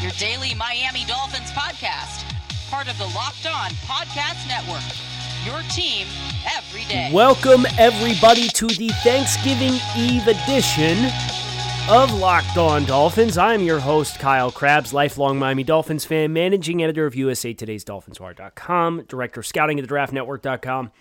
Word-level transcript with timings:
your 0.00 0.12
daily 0.12 0.54
Miami 0.54 1.04
Dolphins 1.04 1.50
podcast, 1.50 2.24
part 2.70 2.88
of 2.88 2.96
the 2.96 3.04
Locked 3.04 3.46
On 3.46 3.70
Podcast 3.84 4.48
Network. 4.48 4.80
Your 5.44 5.60
team 5.70 6.06
every 6.56 6.84
day. 6.84 7.10
Welcome, 7.12 7.66
everybody, 7.78 8.48
to 8.48 8.66
the 8.66 8.88
Thanksgiving 9.04 9.74
Eve 9.98 10.26
edition 10.26 11.10
of 11.90 12.14
Locked 12.14 12.56
On 12.56 12.86
Dolphins. 12.86 13.36
I'm 13.36 13.62
your 13.62 13.78
host, 13.78 14.18
Kyle 14.18 14.50
Crabbs, 14.50 14.94
lifelong 14.94 15.38
Miami 15.38 15.64
Dolphins 15.64 16.06
fan, 16.06 16.32
managing 16.32 16.82
editor 16.82 17.04
of 17.04 17.14
USA 17.14 17.52
Today's 17.52 17.84
DolphinsWire.com, 17.84 19.04
director 19.06 19.40
of 19.40 19.46
scouting 19.46 19.78
at 19.78 19.82
the 19.82 19.88
Draft 19.88 20.14
DraftNetwork.com. 20.14 20.92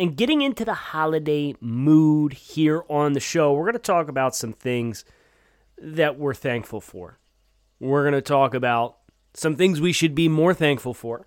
And 0.00 0.16
getting 0.16 0.42
into 0.42 0.64
the 0.64 0.74
holiday 0.74 1.54
mood 1.60 2.32
here 2.32 2.82
on 2.88 3.12
the 3.12 3.20
show, 3.20 3.52
we're 3.52 3.66
going 3.66 3.74
to 3.74 3.78
talk 3.78 4.08
about 4.08 4.34
some 4.34 4.52
things 4.52 5.04
that 5.78 6.18
we're 6.18 6.34
thankful 6.34 6.80
for. 6.80 7.20
We're 7.80 8.02
going 8.02 8.14
to 8.14 8.22
talk 8.22 8.54
about 8.54 8.98
some 9.34 9.56
things 9.56 9.80
we 9.80 9.92
should 9.92 10.14
be 10.14 10.28
more 10.28 10.54
thankful 10.54 10.94
for. 10.94 11.26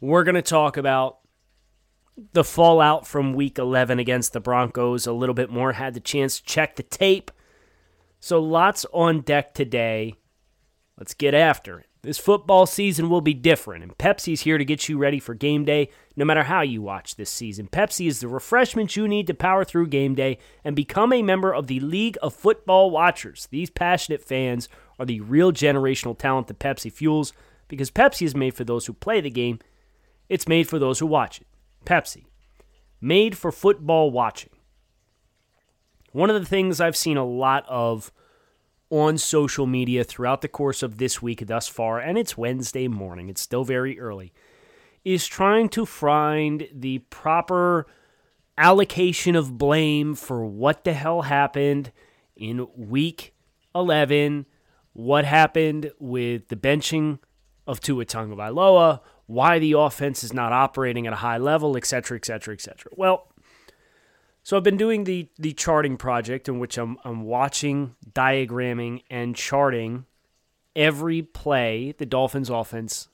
We're 0.00 0.24
going 0.24 0.34
to 0.34 0.42
talk 0.42 0.76
about 0.76 1.18
the 2.32 2.44
fallout 2.44 3.06
from 3.06 3.32
week 3.32 3.58
11 3.58 3.98
against 3.98 4.32
the 4.32 4.40
Broncos 4.40 5.06
a 5.06 5.12
little 5.12 5.34
bit 5.34 5.50
more. 5.50 5.72
Had 5.72 5.94
the 5.94 6.00
chance 6.00 6.38
to 6.38 6.44
check 6.44 6.76
the 6.76 6.82
tape. 6.82 7.30
So 8.20 8.40
lots 8.40 8.84
on 8.92 9.22
deck 9.22 9.54
today. 9.54 10.16
Let's 10.98 11.14
get 11.14 11.34
after 11.34 11.80
it. 11.80 11.86
This 12.02 12.18
football 12.18 12.66
season 12.66 13.08
will 13.08 13.20
be 13.20 13.32
different, 13.32 13.84
and 13.84 13.96
Pepsi's 13.96 14.40
here 14.40 14.58
to 14.58 14.64
get 14.64 14.88
you 14.88 14.98
ready 14.98 15.20
for 15.20 15.34
game 15.34 15.64
day 15.64 15.88
no 16.16 16.24
matter 16.24 16.42
how 16.42 16.62
you 16.62 16.82
watch 16.82 17.14
this 17.14 17.30
season. 17.30 17.68
Pepsi 17.68 18.08
is 18.08 18.18
the 18.18 18.26
refreshment 18.26 18.96
you 18.96 19.06
need 19.06 19.28
to 19.28 19.34
power 19.34 19.64
through 19.64 19.86
game 19.86 20.16
day 20.16 20.38
and 20.64 20.74
become 20.74 21.12
a 21.12 21.22
member 21.22 21.54
of 21.54 21.68
the 21.68 21.78
League 21.78 22.18
of 22.20 22.34
Football 22.34 22.90
Watchers. 22.90 23.46
These 23.52 23.70
passionate 23.70 24.20
fans 24.20 24.68
are 24.98 25.06
the 25.06 25.20
real 25.20 25.52
generational 25.52 26.16
talent 26.16 26.46
that 26.48 26.58
Pepsi 26.58 26.92
fuels 26.92 27.32
because 27.68 27.90
Pepsi 27.90 28.26
is 28.26 28.34
made 28.34 28.54
for 28.54 28.64
those 28.64 28.86
who 28.86 28.92
play 28.92 29.20
the 29.20 29.30
game, 29.30 29.58
it's 30.28 30.48
made 30.48 30.68
for 30.68 30.78
those 30.78 30.98
who 30.98 31.06
watch 31.06 31.40
it. 31.40 31.46
Pepsi, 31.84 32.24
made 33.00 33.36
for 33.36 33.50
football 33.50 34.10
watching. 34.10 34.50
One 36.12 36.30
of 36.30 36.38
the 36.38 36.46
things 36.46 36.80
I've 36.80 36.96
seen 36.96 37.16
a 37.16 37.24
lot 37.24 37.64
of 37.68 38.12
on 38.90 39.16
social 39.16 39.66
media 39.66 40.04
throughout 40.04 40.42
the 40.42 40.48
course 40.48 40.82
of 40.82 40.98
this 40.98 41.22
week 41.22 41.46
thus 41.46 41.66
far, 41.66 41.98
and 41.98 42.18
it's 42.18 42.36
Wednesday 42.36 42.88
morning, 42.88 43.30
it's 43.30 43.40
still 43.40 43.64
very 43.64 43.98
early, 43.98 44.34
is 45.02 45.26
trying 45.26 45.70
to 45.70 45.86
find 45.86 46.68
the 46.72 46.98
proper 46.98 47.86
allocation 48.58 49.34
of 49.34 49.56
blame 49.56 50.14
for 50.14 50.44
what 50.44 50.84
the 50.84 50.92
hell 50.92 51.22
happened 51.22 51.90
in 52.36 52.66
week 52.76 53.34
11, 53.74 54.44
what 54.92 55.24
happened 55.24 55.92
with 55.98 56.48
the 56.48 56.56
benching 56.56 57.18
of 57.66 57.80
Tua 57.80 58.04
Tagovailoa, 58.04 59.00
why 59.26 59.58
the 59.58 59.72
offense 59.72 60.24
is 60.24 60.32
not 60.32 60.52
operating 60.52 61.06
at 61.06 61.12
a 61.12 61.16
high 61.16 61.38
level, 61.38 61.76
et 61.76 61.86
cetera, 61.86 62.16
et 62.16 62.24
cetera, 62.24 62.54
et 62.54 62.60
cetera. 62.60 62.92
Well, 62.96 63.28
so 64.42 64.56
I've 64.56 64.64
been 64.64 64.76
doing 64.76 65.04
the 65.04 65.28
the 65.38 65.52
charting 65.52 65.96
project 65.96 66.48
in 66.48 66.58
which 66.58 66.76
I'm 66.76 66.98
I'm 67.04 67.22
watching, 67.22 67.94
diagramming, 68.10 69.04
and 69.08 69.36
charting 69.36 70.06
every 70.74 71.22
play 71.22 71.94
the 71.96 72.06
Dolphins 72.06 72.50
offense 72.50 73.08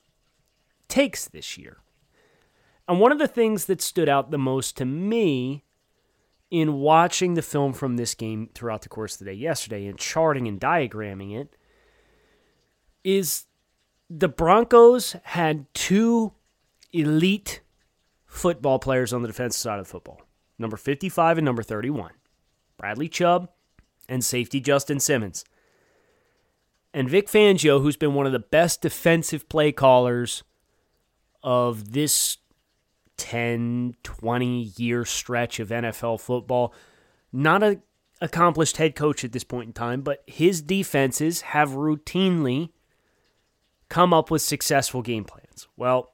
takes 0.87 1.27
this 1.27 1.57
year. 1.57 1.77
And 2.87 2.99
one 2.99 3.11
of 3.11 3.19
the 3.19 3.27
things 3.27 3.65
that 3.65 3.81
stood 3.81 4.09
out 4.09 4.31
the 4.31 4.39
most 4.39 4.75
to 4.77 4.85
me 4.85 5.63
in 6.49 6.73
watching 6.73 7.35
the 7.35 7.43
film 7.43 7.73
from 7.73 7.97
this 7.97 8.15
game 8.15 8.49
throughout 8.55 8.81
the 8.81 8.89
course 8.89 9.13
of 9.13 9.19
the 9.19 9.25
day 9.25 9.33
yesterday 9.33 9.85
and 9.85 9.99
charting 9.99 10.47
and 10.47 10.59
diagramming 10.59 11.39
it 11.39 11.55
is 13.03 13.45
the 14.09 14.27
Broncos 14.27 15.15
had 15.23 15.71
two 15.73 16.33
elite 16.91 17.61
football 18.25 18.79
players 18.79 19.13
on 19.13 19.21
the 19.21 19.27
defensive 19.27 19.59
side 19.59 19.79
of 19.79 19.87
football 19.87 20.21
number 20.57 20.77
55 20.77 21.37
and 21.37 21.45
number 21.45 21.63
31 21.63 22.11
Bradley 22.77 23.07
Chubb 23.07 23.49
and 24.07 24.23
safety 24.23 24.59
Justin 24.59 24.99
Simmons. 24.99 25.45
And 26.93 27.09
Vic 27.09 27.27
Fangio, 27.27 27.81
who's 27.81 27.97
been 27.97 28.15
one 28.15 28.25
of 28.25 28.31
the 28.31 28.39
best 28.39 28.81
defensive 28.81 29.47
play 29.47 29.71
callers 29.71 30.43
of 31.43 31.91
this 31.91 32.37
10, 33.17 33.95
20 34.01 34.73
year 34.77 35.05
stretch 35.05 35.59
of 35.59 35.69
NFL 35.69 36.19
football, 36.19 36.73
not 37.31 37.61
a 37.61 37.81
accomplished 38.21 38.77
head 38.77 38.95
coach 38.95 39.23
at 39.23 39.31
this 39.31 39.43
point 39.43 39.67
in 39.67 39.73
time, 39.73 40.01
but 40.01 40.23
his 40.27 40.61
defenses 40.61 41.41
have 41.41 41.69
routinely 41.69 42.69
come 43.89 44.13
up 44.13 44.31
with 44.31 44.41
successful 44.41 45.01
game 45.01 45.25
plans. 45.25 45.67
Well, 45.75 46.13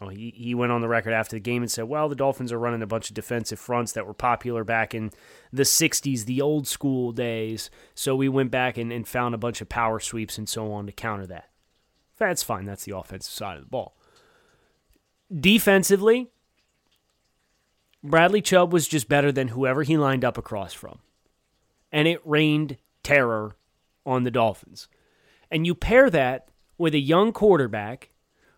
oh, 0.00 0.08
he, 0.08 0.32
he 0.36 0.54
went 0.54 0.72
on 0.72 0.80
the 0.80 0.88
record 0.88 1.12
after 1.12 1.36
the 1.36 1.40
game 1.40 1.62
and 1.62 1.70
said, 1.70 1.84
well, 1.84 2.08
the 2.08 2.16
Dolphins 2.16 2.52
are 2.52 2.58
running 2.58 2.82
a 2.82 2.86
bunch 2.86 3.08
of 3.08 3.14
defensive 3.14 3.58
fronts 3.58 3.92
that 3.92 4.06
were 4.06 4.14
popular 4.14 4.64
back 4.64 4.94
in 4.94 5.10
the 5.52 5.62
60s, 5.62 6.24
the 6.24 6.42
old 6.42 6.66
school 6.66 7.12
days. 7.12 7.70
So 7.94 8.14
we 8.16 8.28
went 8.28 8.50
back 8.50 8.76
and, 8.76 8.92
and 8.92 9.06
found 9.06 9.34
a 9.34 9.38
bunch 9.38 9.60
of 9.60 9.68
power 9.68 10.00
sweeps 10.00 10.38
and 10.38 10.48
so 10.48 10.72
on 10.72 10.86
to 10.86 10.92
counter 10.92 11.26
that. 11.26 11.50
That's 12.18 12.42
fine. 12.42 12.64
That's 12.64 12.84
the 12.84 12.96
offensive 12.96 13.32
side 13.32 13.56
of 13.56 13.64
the 13.64 13.70
ball. 13.70 13.96
Defensively, 15.34 16.28
Bradley 18.02 18.40
Chubb 18.40 18.72
was 18.72 18.88
just 18.88 19.08
better 19.08 19.30
than 19.30 19.48
whoever 19.48 19.82
he 19.82 19.96
lined 19.96 20.24
up 20.24 20.38
across 20.38 20.72
from. 20.72 20.98
And 21.92 22.08
it 22.08 22.20
rained 22.24 22.76
terror 23.02 23.56
on 24.04 24.24
the 24.24 24.30
Dolphins. 24.30 24.88
And 25.50 25.66
you 25.66 25.74
pair 25.74 26.10
that 26.10 26.48
with 26.78 26.94
a 26.94 27.00
young 27.00 27.32
quarterback 27.32 28.10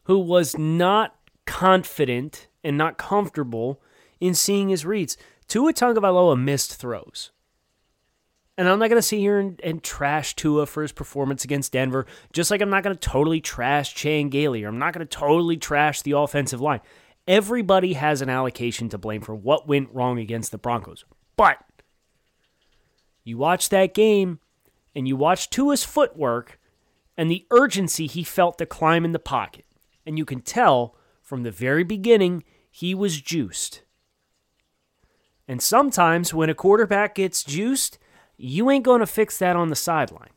who 0.05 0.19
was 0.19 0.57
not 0.57 1.17
confident 1.47 2.47
and 2.63 2.77
not 2.77 2.99
comfortable 2.99 3.83
in 4.21 4.35
seeing 4.35 4.69
his 4.69 4.85
reads. 4.85 5.17
Tua 5.49 5.73
Tagovailoa 5.73 6.41
missed 6.41 6.77
throws. 6.77 7.33
And 8.57 8.69
I'm 8.69 8.79
not 8.79 8.89
going 8.89 8.99
to 8.99 9.03
sit 9.03 9.19
here 9.19 9.39
and, 9.39 9.59
and, 9.65 9.83
trash 9.83 10.37
Tua 10.37 10.67
for 10.67 10.83
his 10.83 10.93
performance 10.93 11.45
against 11.45 11.73
Denver, 11.73 12.05
just 12.33 12.51
like 12.51 12.61
I'm 12.61 12.69
not 12.69 12.83
going 12.83 12.95
to 12.95 13.01
totally 13.01 13.41
trash 13.41 13.95
Chan 13.95 14.29
Gailey, 14.29 14.63
or 14.65 14.69
I'm 14.69 14.79
not 14.79 14.93
going 14.93 15.07
to 15.07 15.19
totally 15.19 15.57
trash 15.57 16.03
the 16.03 16.13
offensive 16.13 16.61
line. 16.61 16.81
Everybody 17.27 17.95
has 17.95 18.21
an 18.21 18.29
allocation 18.29 18.91
to 18.91 18.99
blame 18.99 19.23
for 19.23 19.35
what 19.35 19.67
went 19.67 19.95
wrong 19.95 20.19
against 20.19 20.53
the 20.53 20.59
Broncos. 20.59 21.07
But 21.37 21.59
you 23.25 23.39
watch 23.39 23.71
that 23.71 23.95
game 23.95 24.41
and 24.95 25.09
you 25.09 25.17
watch 25.17 25.49
Tua's 25.49 25.83
footwork, 25.83 26.60
and 27.21 27.31
the 27.31 27.45
urgency 27.51 28.07
he 28.07 28.25
felt 28.25 28.57
to 28.57 28.65
climb 28.65 29.05
in 29.05 29.13
the 29.13 29.19
pocket. 29.19 29.67
And 30.07 30.17
you 30.17 30.25
can 30.25 30.41
tell 30.41 30.97
from 31.21 31.43
the 31.43 31.51
very 31.51 31.85
beginning 31.85 32.45
he 32.71 32.95
was 32.95 33.21
juiced. 33.21 33.83
And 35.47 35.61
sometimes 35.61 36.33
when 36.33 36.49
a 36.49 36.55
quarterback 36.55 37.17
gets 37.17 37.45
juiced, 37.45 37.99
you 38.39 38.71
ain't 38.71 38.87
going 38.87 39.01
to 39.01 39.07
fix 39.07 39.37
that 39.37 39.55
on 39.55 39.69
the 39.69 39.77
sideline. 39.77 40.31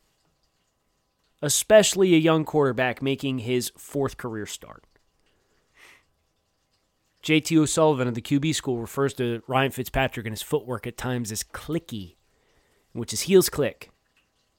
Especially 1.42 2.16
a 2.16 2.18
young 2.18 2.44
quarterback 2.44 3.02
making 3.02 3.40
his 3.40 3.72
fourth 3.78 4.18
career 4.18 4.46
start. 4.46 4.84
JT 7.24 7.58
O'Sullivan 7.58 8.10
of 8.10 8.16
the 8.16 8.22
QB 8.22 8.56
school 8.56 8.80
refers 8.80 9.14
to 9.14 9.42
Ryan 9.48 9.72
Fitzpatrick 9.72 10.26
and 10.26 10.34
his 10.34 10.42
footwork 10.42 10.86
at 10.86 10.98
times 10.98 11.32
as 11.32 11.44
clicky, 11.44 12.16
which 12.92 13.14
is 13.14 13.22
heels 13.22 13.48
click 13.48 13.93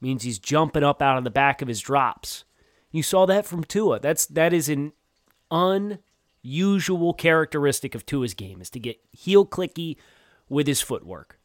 means 0.01 0.23
he's 0.23 0.39
jumping 0.39 0.83
up 0.83 1.01
out 1.01 1.17
of 1.17 1.23
the 1.23 1.29
back 1.29 1.61
of 1.61 1.67
his 1.67 1.81
drops. 1.81 2.43
You 2.91 3.03
saw 3.03 3.25
that 3.25 3.45
from 3.45 3.63
Tua. 3.63 3.99
That's 3.99 4.25
that 4.27 4.53
is 4.53 4.69
an 4.69 4.93
unusual 5.51 7.13
characteristic 7.13 7.95
of 7.95 8.05
Tua's 8.05 8.33
game 8.33 8.61
is 8.61 8.69
to 8.71 8.79
get 8.79 8.99
heel 9.11 9.45
clicky 9.45 9.97
with 10.47 10.67
his 10.67 10.81
footwork, 10.81 11.39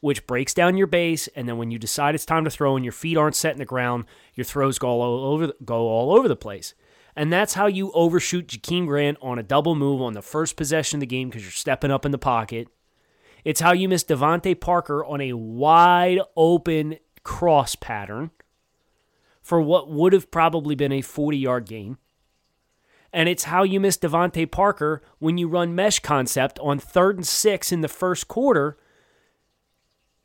which 0.00 0.26
breaks 0.26 0.52
down 0.52 0.76
your 0.76 0.86
base, 0.86 1.28
and 1.28 1.48
then 1.48 1.56
when 1.56 1.70
you 1.70 1.78
decide 1.78 2.14
it's 2.14 2.26
time 2.26 2.44
to 2.44 2.50
throw 2.50 2.76
and 2.76 2.84
your 2.84 2.92
feet 2.92 3.16
aren't 3.16 3.36
set 3.36 3.52
in 3.52 3.58
the 3.58 3.64
ground, 3.64 4.04
your 4.34 4.44
throws 4.44 4.78
go 4.78 4.88
all 4.88 5.24
over 5.24 5.52
go 5.64 5.88
all 5.88 6.14
over 6.16 6.28
the 6.28 6.36
place. 6.36 6.74
And 7.16 7.32
that's 7.32 7.54
how 7.54 7.66
you 7.66 7.92
overshoot 7.92 8.48
Jakeem 8.48 8.86
Grant 8.86 9.18
on 9.22 9.38
a 9.38 9.42
double 9.42 9.76
move 9.76 10.02
on 10.02 10.14
the 10.14 10.22
first 10.22 10.56
possession 10.56 10.96
of 10.96 11.00
the 11.00 11.06
game 11.06 11.28
because 11.28 11.42
you're 11.44 11.52
stepping 11.52 11.92
up 11.92 12.04
in 12.04 12.10
the 12.10 12.18
pocket. 12.18 12.68
It's 13.44 13.60
how 13.60 13.72
you 13.72 13.88
miss 13.88 14.04
DeVante 14.04 14.58
Parker 14.58 15.04
on 15.04 15.20
a 15.20 15.34
wide 15.34 16.20
open 16.36 16.96
cross 17.24 17.74
pattern 17.74 18.30
for 19.42 19.60
what 19.60 19.90
would 19.90 20.12
have 20.12 20.30
probably 20.30 20.74
been 20.74 20.92
a 20.92 21.02
40 21.02 21.36
yard 21.36 21.66
gain. 21.66 21.98
And 23.12 23.28
it's 23.28 23.44
how 23.44 23.62
you 23.62 23.78
miss 23.78 23.96
DeVante 23.96 24.50
Parker 24.50 25.02
when 25.18 25.38
you 25.38 25.46
run 25.46 25.74
mesh 25.74 26.00
concept 26.00 26.58
on 26.58 26.78
third 26.78 27.16
and 27.16 27.26
six 27.26 27.70
in 27.70 27.80
the 27.80 27.88
first 27.88 28.26
quarter. 28.26 28.76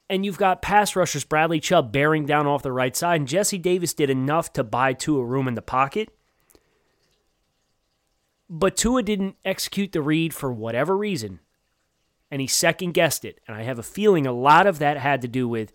And 0.10 0.26
you've 0.26 0.40
got 0.40 0.64
pass 0.64 0.96
rushers 0.96 1.24
Bradley 1.24 1.60
Chubb 1.60 1.92
bearing 1.92 2.26
down 2.26 2.48
off 2.48 2.64
the 2.64 2.72
right 2.72 2.96
side. 2.96 3.20
And 3.20 3.28
Jesse 3.28 3.60
Davis 3.60 3.94
did 3.94 4.10
enough 4.10 4.52
to 4.54 4.64
buy 4.64 4.94
Tua 4.94 5.24
room 5.24 5.48
in 5.48 5.54
the 5.54 5.62
pocket. 5.62 6.10
But 8.50 8.76
Tua 8.76 9.04
didn't 9.04 9.36
execute 9.46 9.92
the 9.92 10.02
read 10.02 10.34
for 10.34 10.52
whatever 10.52 10.98
reason. 10.98 11.42
And 12.32 12.42
he 12.42 12.48
second 12.48 12.94
guessed 12.94 13.24
it. 13.24 13.40
And 13.48 13.56
I 13.56 13.64
have 13.64 13.78
a 13.78 13.84
feeling 13.84 14.26
a 14.26 14.32
lot 14.32 14.66
of 14.66 14.80
that 14.80 14.98
had 14.98 15.22
to 15.22 15.28
do 15.28 15.48
with 15.48 15.72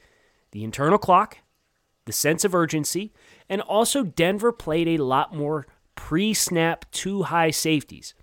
the 0.54 0.64
internal 0.64 0.98
clock, 0.98 1.38
the 2.06 2.12
sense 2.12 2.44
of 2.44 2.54
urgency, 2.54 3.12
and 3.48 3.60
also 3.60 4.04
Denver 4.04 4.52
played 4.52 4.88
a 4.88 5.02
lot 5.02 5.34
more 5.34 5.66
pre 5.96 6.32
snap 6.32 6.86
two 6.92 7.24
high 7.24 7.50
safeties. 7.50 8.14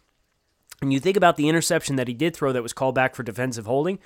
And 0.81 0.91
you 0.91 0.99
think 0.99 1.17
about 1.17 1.35
the 1.35 1.49
interception 1.49 1.97
that 1.97 2.07
he 2.07 2.13
did 2.13 2.35
throw 2.35 2.53
that 2.53 2.63
was 2.63 2.73
called 2.73 2.95
back 2.95 3.13
for 3.15 3.21
defensive 3.21 3.65
holding, 3.65 3.99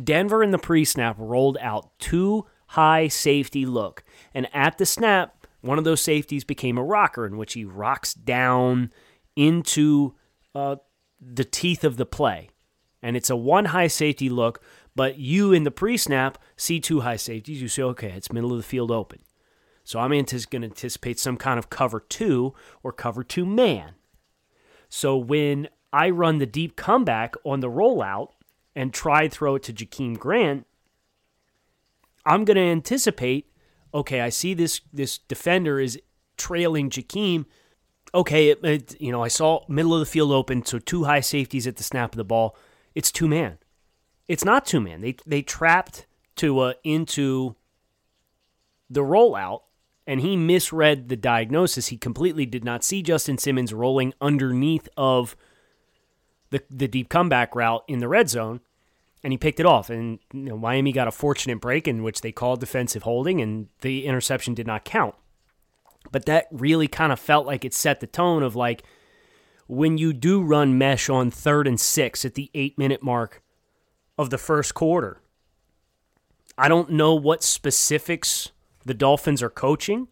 Denver 0.00 0.42
in 0.42 0.50
the 0.50 0.58
pre 0.58 0.84
snap 0.84 1.16
rolled 1.18 1.56
out 1.58 1.98
two 1.98 2.46
high 2.68 3.08
safety 3.08 3.64
look. 3.64 4.04
And 4.34 4.46
at 4.54 4.76
the 4.76 4.86
snap, 4.86 5.46
one 5.62 5.78
of 5.78 5.84
those 5.84 6.02
safeties 6.02 6.44
became 6.44 6.76
a 6.76 6.84
rocker 6.84 7.26
in 7.26 7.38
which 7.38 7.54
he 7.54 7.64
rocks 7.64 8.12
down 8.12 8.92
into 9.34 10.14
uh, 10.54 10.76
the 11.18 11.44
teeth 11.44 11.82
of 11.82 11.96
the 11.96 12.06
play. 12.06 12.50
And 13.02 13.16
it's 13.16 13.30
a 13.30 13.36
one 13.36 13.66
high 13.66 13.86
safety 13.86 14.28
look, 14.28 14.62
but 14.94 15.18
you 15.18 15.52
in 15.52 15.64
the 15.64 15.70
pre 15.70 15.96
snap 15.96 16.38
see 16.56 16.80
two 16.80 17.00
high 17.00 17.16
safeties. 17.16 17.62
You 17.62 17.68
say, 17.68 17.82
okay, 17.82 18.12
it's 18.16 18.32
middle 18.32 18.52
of 18.52 18.58
the 18.58 18.62
field 18.62 18.90
open. 18.90 19.20
So 19.84 19.98
I'm 19.98 20.10
going 20.10 20.24
to 20.24 20.56
anticipate 20.56 21.18
some 21.18 21.36
kind 21.36 21.58
of 21.58 21.70
cover 21.70 22.00
two 22.00 22.54
or 22.82 22.92
cover 22.92 23.24
two 23.24 23.46
man. 23.46 23.94
So 24.88 25.16
when 25.16 25.68
I 25.92 26.10
run 26.10 26.38
the 26.38 26.46
deep 26.46 26.76
comeback 26.76 27.34
on 27.44 27.60
the 27.60 27.70
rollout 27.70 28.28
and 28.76 28.92
try 28.92 29.28
throw 29.28 29.56
it 29.56 29.62
to 29.64 29.72
Jakeem 29.72 30.18
Grant, 30.18 30.66
I'm 32.26 32.44
going 32.44 32.56
to 32.56 32.62
anticipate, 32.62 33.50
okay, 33.94 34.20
I 34.20 34.28
see 34.28 34.54
this 34.54 34.80
this 34.92 35.18
defender 35.18 35.80
is 35.80 35.98
trailing 36.36 36.90
Jakeem. 36.90 37.46
Okay, 38.14 38.50
it, 38.50 38.64
it, 38.64 39.00
you 39.00 39.12
know, 39.12 39.22
I 39.22 39.28
saw 39.28 39.64
middle 39.68 39.94
of 39.94 40.00
the 40.00 40.06
field 40.06 40.32
open, 40.32 40.64
so 40.64 40.78
two 40.78 41.04
high 41.04 41.20
safeties 41.20 41.66
at 41.66 41.76
the 41.76 41.82
snap 41.82 42.12
of 42.12 42.16
the 42.16 42.24
ball. 42.24 42.56
It's 42.94 43.12
two 43.12 43.28
man. 43.28 43.58
It's 44.30 44.44
not 44.44 44.64
two 44.64 44.80
man. 44.80 45.00
They 45.00 45.16
they 45.26 45.42
trapped 45.42 46.06
Tua 46.36 46.76
into 46.84 47.56
the 48.88 49.00
rollout 49.00 49.62
and 50.06 50.20
he 50.20 50.36
misread 50.36 51.08
the 51.08 51.16
diagnosis. 51.16 51.88
He 51.88 51.96
completely 51.96 52.46
did 52.46 52.62
not 52.62 52.84
see 52.84 53.02
Justin 53.02 53.38
Simmons 53.38 53.74
rolling 53.74 54.14
underneath 54.20 54.88
of 54.96 55.34
the 56.50 56.62
the 56.70 56.86
deep 56.86 57.08
comeback 57.08 57.56
route 57.56 57.82
in 57.88 57.98
the 57.98 58.06
red 58.06 58.30
zone, 58.30 58.60
and 59.24 59.32
he 59.32 59.36
picked 59.36 59.58
it 59.58 59.66
off. 59.66 59.90
And 59.90 60.20
you 60.32 60.42
know, 60.42 60.56
Miami 60.56 60.92
got 60.92 61.08
a 61.08 61.12
fortunate 61.12 61.60
break 61.60 61.88
in 61.88 62.04
which 62.04 62.20
they 62.20 62.30
called 62.30 62.60
defensive 62.60 63.02
holding, 63.02 63.40
and 63.40 63.66
the 63.80 64.06
interception 64.06 64.54
did 64.54 64.66
not 64.66 64.84
count. 64.84 65.16
But 66.12 66.26
that 66.26 66.46
really 66.52 66.86
kind 66.86 67.10
of 67.10 67.18
felt 67.18 67.46
like 67.46 67.64
it 67.64 67.74
set 67.74 67.98
the 67.98 68.06
tone 68.06 68.44
of 68.44 68.54
like 68.54 68.84
when 69.66 69.98
you 69.98 70.12
do 70.12 70.40
run 70.40 70.78
mesh 70.78 71.10
on 71.10 71.32
third 71.32 71.66
and 71.66 71.80
six 71.80 72.24
at 72.24 72.36
the 72.36 72.48
eight 72.54 72.78
minute 72.78 73.02
mark 73.02 73.42
of 74.20 74.28
the 74.28 74.38
first 74.38 74.74
quarter. 74.74 75.22
I 76.58 76.68
don't 76.68 76.90
know 76.90 77.14
what 77.14 77.42
specifics 77.42 78.50
the 78.84 78.92
Dolphins 78.92 79.42
are 79.42 79.48
coaching. 79.48 80.08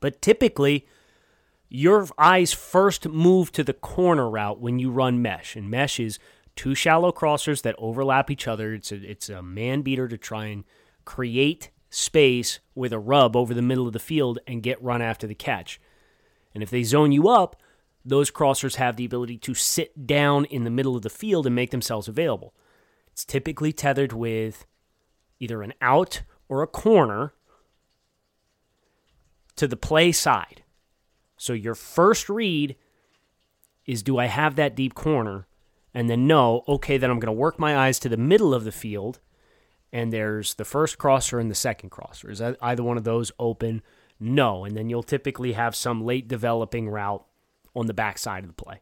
But 0.00 0.20
typically, 0.20 0.84
your 1.68 2.08
eyes 2.18 2.52
first 2.52 3.08
move 3.08 3.52
to 3.52 3.62
the 3.62 3.72
corner 3.72 4.28
route 4.28 4.60
when 4.60 4.80
you 4.80 4.90
run 4.90 5.22
mesh. 5.22 5.54
And 5.54 5.70
mesh 5.70 6.00
is 6.00 6.18
two 6.56 6.74
shallow 6.74 7.12
crossers 7.12 7.62
that 7.62 7.76
overlap 7.78 8.32
each 8.32 8.48
other. 8.48 8.74
It's 8.74 8.90
a, 8.90 8.96
it's 8.96 9.28
a 9.28 9.42
man 9.42 9.82
beater 9.82 10.08
to 10.08 10.18
try 10.18 10.46
and 10.46 10.64
create 11.04 11.70
space 11.88 12.58
with 12.74 12.92
a 12.92 12.98
rub 12.98 13.36
over 13.36 13.54
the 13.54 13.62
middle 13.62 13.86
of 13.86 13.92
the 13.92 14.00
field 14.00 14.40
and 14.44 14.60
get 14.60 14.82
run 14.82 15.00
after 15.00 15.28
the 15.28 15.36
catch. 15.36 15.80
And 16.52 16.64
if 16.64 16.70
they 16.70 16.82
zone 16.82 17.12
you 17.12 17.28
up, 17.28 17.54
those 18.04 18.32
crossers 18.32 18.74
have 18.74 18.96
the 18.96 19.04
ability 19.04 19.38
to 19.38 19.54
sit 19.54 20.04
down 20.04 20.46
in 20.46 20.64
the 20.64 20.70
middle 20.70 20.96
of 20.96 21.02
the 21.02 21.10
field 21.10 21.46
and 21.46 21.54
make 21.54 21.70
themselves 21.70 22.08
available. 22.08 22.54
It's 23.12 23.24
typically 23.24 23.72
tethered 23.72 24.12
with 24.12 24.64
either 25.38 25.62
an 25.62 25.74
out 25.80 26.22
or 26.48 26.62
a 26.62 26.66
corner 26.66 27.32
to 29.56 29.68
the 29.68 29.76
play 29.76 30.12
side. 30.12 30.62
So 31.36 31.52
your 31.52 31.74
first 31.74 32.28
read 32.28 32.76
is 33.86 34.02
do 34.02 34.18
I 34.18 34.26
have 34.26 34.56
that 34.56 34.74
deep 34.74 34.94
corner? 34.94 35.46
And 35.94 36.08
then 36.08 36.26
no, 36.26 36.64
okay, 36.66 36.96
then 36.96 37.10
I'm 37.10 37.18
going 37.18 37.34
to 37.34 37.40
work 37.40 37.58
my 37.58 37.76
eyes 37.76 37.98
to 38.00 38.08
the 38.08 38.16
middle 38.16 38.54
of 38.54 38.64
the 38.64 38.72
field. 38.72 39.20
And 39.92 40.12
there's 40.12 40.54
the 40.54 40.64
first 40.64 40.96
crosser 40.96 41.38
and 41.38 41.50
the 41.50 41.54
second 41.54 41.90
crosser. 41.90 42.30
Is 42.30 42.40
either 42.40 42.82
one 42.82 42.96
of 42.96 43.04
those 43.04 43.30
open? 43.38 43.82
No. 44.18 44.64
And 44.64 44.74
then 44.74 44.88
you'll 44.88 45.02
typically 45.02 45.52
have 45.52 45.76
some 45.76 46.04
late 46.04 46.28
developing 46.28 46.88
route 46.88 47.26
on 47.74 47.86
the 47.86 47.94
backside 47.94 48.44
of 48.44 48.48
the 48.48 48.62
play. 48.62 48.80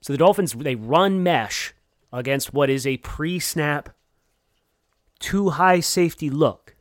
So 0.00 0.12
the 0.12 0.18
Dolphins, 0.18 0.52
they 0.52 0.76
run 0.76 1.22
mesh 1.22 1.74
against 2.12 2.52
what 2.52 2.70
is 2.70 2.86
a 2.86 2.96
pre 2.98 3.38
snap, 3.38 3.90
too 5.18 5.50
high 5.50 5.80
safety 5.80 6.30
look. 6.30 6.76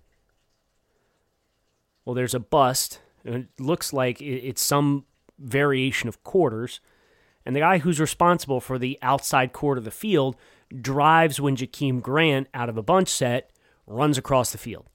Well, 2.05 2.15
there's 2.15 2.33
a 2.33 2.39
bust. 2.39 3.01
And 3.25 3.35
it 3.35 3.61
looks 3.61 3.93
like 3.93 4.21
it's 4.21 4.61
some 4.61 5.05
variation 5.37 6.09
of 6.09 6.23
quarters. 6.23 6.79
And 7.45 7.55
the 7.55 7.59
guy 7.61 7.79
who's 7.79 7.99
responsible 7.99 8.61
for 8.61 8.79
the 8.79 8.97
outside 9.01 9.53
quarter 9.53 9.79
of 9.79 9.85
the 9.85 9.91
field 9.91 10.35
drives 10.81 11.39
when 11.39 11.55
Jakeem 11.55 12.01
Grant, 12.01 12.47
out 12.53 12.69
of 12.69 12.77
a 12.77 12.83
bunch 12.83 13.09
set, 13.09 13.51
runs 13.87 14.17
across 14.17 14.51
the 14.51 14.57
field. 14.57 14.87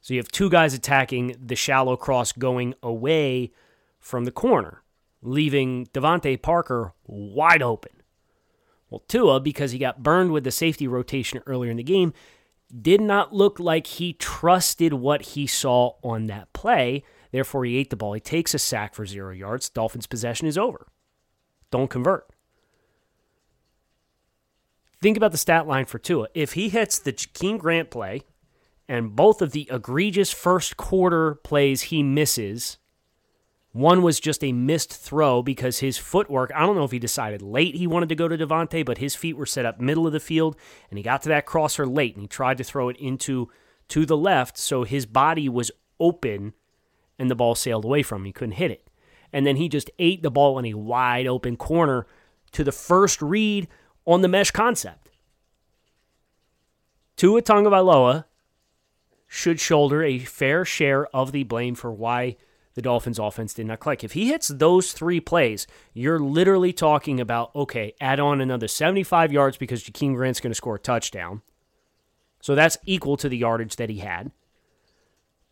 So 0.00 0.14
you 0.14 0.20
have 0.20 0.30
two 0.30 0.48
guys 0.48 0.74
attacking 0.74 1.36
the 1.40 1.56
shallow 1.56 1.96
cross 1.96 2.32
going 2.32 2.74
away 2.82 3.52
from 3.98 4.24
the 4.24 4.30
corner, 4.30 4.82
leaving 5.20 5.86
DeVante 5.86 6.40
Parker 6.40 6.94
wide 7.04 7.62
open. 7.62 7.95
Well, 8.90 9.02
Tua, 9.08 9.40
because 9.40 9.72
he 9.72 9.78
got 9.78 10.02
burned 10.02 10.32
with 10.32 10.44
the 10.44 10.50
safety 10.50 10.86
rotation 10.86 11.42
earlier 11.46 11.70
in 11.70 11.76
the 11.76 11.82
game, 11.82 12.12
did 12.80 13.00
not 13.00 13.32
look 13.32 13.58
like 13.58 13.86
he 13.86 14.12
trusted 14.12 14.92
what 14.92 15.22
he 15.22 15.46
saw 15.46 15.94
on 16.02 16.26
that 16.26 16.52
play. 16.52 17.04
Therefore, 17.32 17.64
he 17.64 17.76
ate 17.76 17.90
the 17.90 17.96
ball. 17.96 18.12
He 18.12 18.20
takes 18.20 18.54
a 18.54 18.58
sack 18.58 18.94
for 18.94 19.06
zero 19.06 19.32
yards. 19.32 19.68
Dolphins' 19.68 20.06
possession 20.06 20.46
is 20.46 20.56
over. 20.56 20.86
Don't 21.70 21.90
convert. 21.90 22.28
Think 25.02 25.16
about 25.16 25.32
the 25.32 25.38
stat 25.38 25.66
line 25.66 25.84
for 25.84 25.98
Tua. 25.98 26.28
If 26.34 26.54
he 26.54 26.68
hits 26.68 26.98
the 26.98 27.12
Jakeem 27.12 27.58
Grant 27.58 27.90
play 27.90 28.22
and 28.88 29.14
both 29.14 29.42
of 29.42 29.52
the 29.52 29.68
egregious 29.70 30.32
first 30.32 30.76
quarter 30.76 31.34
plays 31.34 31.82
he 31.82 32.02
misses 32.02 32.78
one 33.76 34.00
was 34.00 34.18
just 34.18 34.42
a 34.42 34.52
missed 34.52 34.90
throw 34.90 35.42
because 35.42 35.80
his 35.80 35.98
footwork, 35.98 36.50
I 36.54 36.60
don't 36.60 36.76
know 36.76 36.84
if 36.84 36.92
he 36.92 36.98
decided 36.98 37.42
late 37.42 37.74
he 37.74 37.86
wanted 37.86 38.08
to 38.08 38.14
go 38.14 38.26
to 38.26 38.38
DeVante, 38.38 38.86
but 38.86 38.98
his 38.98 39.14
feet 39.14 39.36
were 39.36 39.44
set 39.44 39.66
up 39.66 39.78
middle 39.78 40.06
of 40.06 40.14
the 40.14 40.20
field 40.20 40.56
and 40.88 40.96
he 40.96 41.02
got 41.02 41.20
to 41.22 41.28
that 41.28 41.44
crosser 41.44 41.86
late 41.86 42.14
and 42.14 42.22
he 42.22 42.26
tried 42.26 42.56
to 42.56 42.64
throw 42.64 42.88
it 42.88 42.96
into 42.96 43.50
to 43.88 44.06
the 44.06 44.16
left, 44.16 44.56
so 44.56 44.84
his 44.84 45.04
body 45.04 45.48
was 45.48 45.70
open 46.00 46.54
and 47.18 47.30
the 47.30 47.34
ball 47.34 47.54
sailed 47.54 47.84
away 47.84 48.02
from 48.02 48.22
him. 48.22 48.26
He 48.26 48.32
couldn't 48.32 48.52
hit 48.52 48.70
it. 48.70 48.88
And 49.30 49.46
then 49.46 49.56
he 49.56 49.68
just 49.68 49.90
ate 49.98 50.22
the 50.22 50.30
ball 50.30 50.58
in 50.58 50.64
a 50.64 50.74
wide 50.74 51.26
open 51.26 51.56
corner 51.56 52.06
to 52.52 52.64
the 52.64 52.72
first 52.72 53.20
read 53.20 53.68
on 54.06 54.22
the 54.22 54.28
mesh 54.28 54.52
concept. 54.52 55.10
Tua 57.16 57.42
Tagovailoa 57.42 58.24
should 59.26 59.60
shoulder 59.60 60.02
a 60.02 60.18
fair 60.18 60.64
share 60.64 61.06
of 61.14 61.32
the 61.32 61.42
blame 61.42 61.74
for 61.74 61.92
why 61.92 62.36
the 62.76 62.82
Dolphins 62.82 63.18
offense 63.18 63.54
did 63.54 63.66
not 63.66 63.80
click. 63.80 64.04
If 64.04 64.12
he 64.12 64.28
hits 64.28 64.48
those 64.48 64.92
three 64.92 65.18
plays, 65.18 65.66
you're 65.94 66.20
literally 66.20 66.74
talking 66.74 67.18
about, 67.18 67.50
okay, 67.56 67.94
add 68.02 68.20
on 68.20 68.42
another 68.42 68.68
75 68.68 69.32
yards 69.32 69.56
because 69.56 69.82
Jakeem 69.82 70.14
Grant's 70.14 70.40
going 70.40 70.50
to 70.50 70.54
score 70.54 70.74
a 70.74 70.78
touchdown. 70.78 71.40
So 72.42 72.54
that's 72.54 72.76
equal 72.84 73.16
to 73.16 73.30
the 73.30 73.38
yardage 73.38 73.76
that 73.76 73.88
he 73.88 74.00
had. 74.00 74.30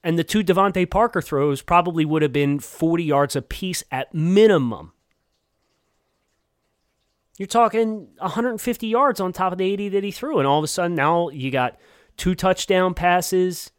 And 0.04 0.19
the 0.19 0.23
two 0.23 0.45
DeVante 0.45 0.88
Parker 0.90 1.23
throws 1.23 1.62
probably 1.62 2.04
would 2.04 2.21
have 2.21 2.33
been 2.33 2.59
40 2.61 3.02
yards 3.02 3.35
apiece 3.35 3.83
at 3.90 4.14
minimum. 4.14 4.93
You're 7.38 7.47
talking 7.47 8.09
150 8.19 8.87
yards 8.87 9.19
on 9.19 9.33
top 9.33 9.52
of 9.52 9.59
the 9.59 9.64
80 9.64 9.88
that 9.88 10.04
he 10.04 10.11
threw. 10.11 10.38
And 10.40 10.47
all 10.47 10.59
of 10.59 10.64
a 10.64 10.69
sudden, 10.69 10.95
now 10.95 11.31
you 11.31 11.50
got 11.50 11.78
two 12.19 12.35
touchdown 12.35 12.93
passes 12.93 13.73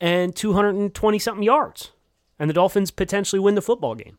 and 0.00 0.34
220 0.34 1.18
something 1.20 1.44
yards 1.44 1.92
and 2.40 2.50
the 2.50 2.54
Dolphins 2.54 2.90
potentially 2.90 3.38
win 3.38 3.54
the 3.54 3.62
football 3.62 3.94
game. 3.94 4.18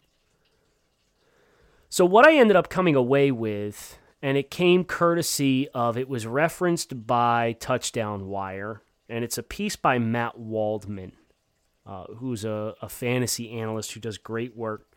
So, 1.89 2.05
what 2.05 2.25
I 2.25 2.37
ended 2.37 2.55
up 2.55 2.69
coming 2.69 2.95
away 2.95 3.31
with, 3.31 3.97
and 4.21 4.37
it 4.37 4.49
came 4.49 4.85
courtesy 4.85 5.67
of 5.69 5.97
it 5.97 6.07
was 6.07 6.25
referenced 6.25 7.05
by 7.05 7.57
Touchdown 7.59 8.27
Wire, 8.27 8.81
and 9.09 9.25
it's 9.25 9.37
a 9.37 9.43
piece 9.43 9.75
by 9.75 9.99
Matt 9.99 10.39
Waldman. 10.39 11.11
uh, 11.85 12.05
who's 12.17 12.45
a, 12.45 12.75
a 12.81 12.89
fantasy 12.89 13.51
analyst 13.51 13.93
who 13.93 13.99
does 13.99 14.17
great 14.17 14.55
work. 14.55 14.87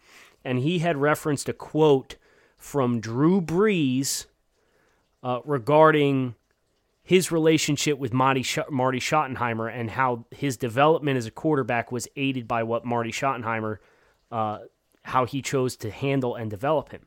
And 0.44 0.58
he 0.58 0.80
had 0.80 0.96
referenced 0.96 1.48
a 1.48 1.52
quote 1.52 2.16
from 2.56 3.00
Drew 3.00 3.40
Brees 3.40 4.26
uh, 5.22 5.40
regarding 5.44 6.34
his 7.04 7.30
relationship 7.30 7.98
with 7.98 8.14
Marty, 8.14 8.42
Sch- 8.42 8.70
Marty 8.70 8.98
Schottenheimer 8.98 9.70
and 9.72 9.90
how 9.90 10.24
his 10.30 10.56
development 10.56 11.18
as 11.18 11.26
a 11.26 11.30
quarterback 11.30 11.92
was 11.92 12.08
aided 12.16 12.48
by 12.48 12.62
what 12.62 12.86
Marty 12.86 13.12
Schottenheimer, 13.12 13.76
uh, 14.32 14.60
how 15.02 15.26
he 15.26 15.42
chose 15.42 15.76
to 15.76 15.90
handle 15.90 16.34
and 16.34 16.50
develop 16.50 16.90
him. 16.90 17.02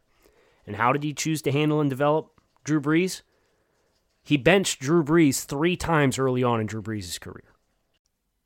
And 0.67 0.75
how 0.75 0.93
did 0.93 1.03
he 1.03 1.13
choose 1.13 1.41
to 1.41 1.51
handle 1.51 1.81
and 1.81 1.89
develop 1.89 2.29
Drew 2.63 2.79
Brees? 2.79 3.23
He 4.21 4.37
benched 4.37 4.81
Drew 4.81 5.03
Brees 5.03 5.45
three 5.45 5.75
times 5.75 6.19
early 6.19 6.43
on 6.43 6.61
in 6.61 6.67
Drew 6.67 6.83
Brees' 6.83 7.19
career. 7.19 7.55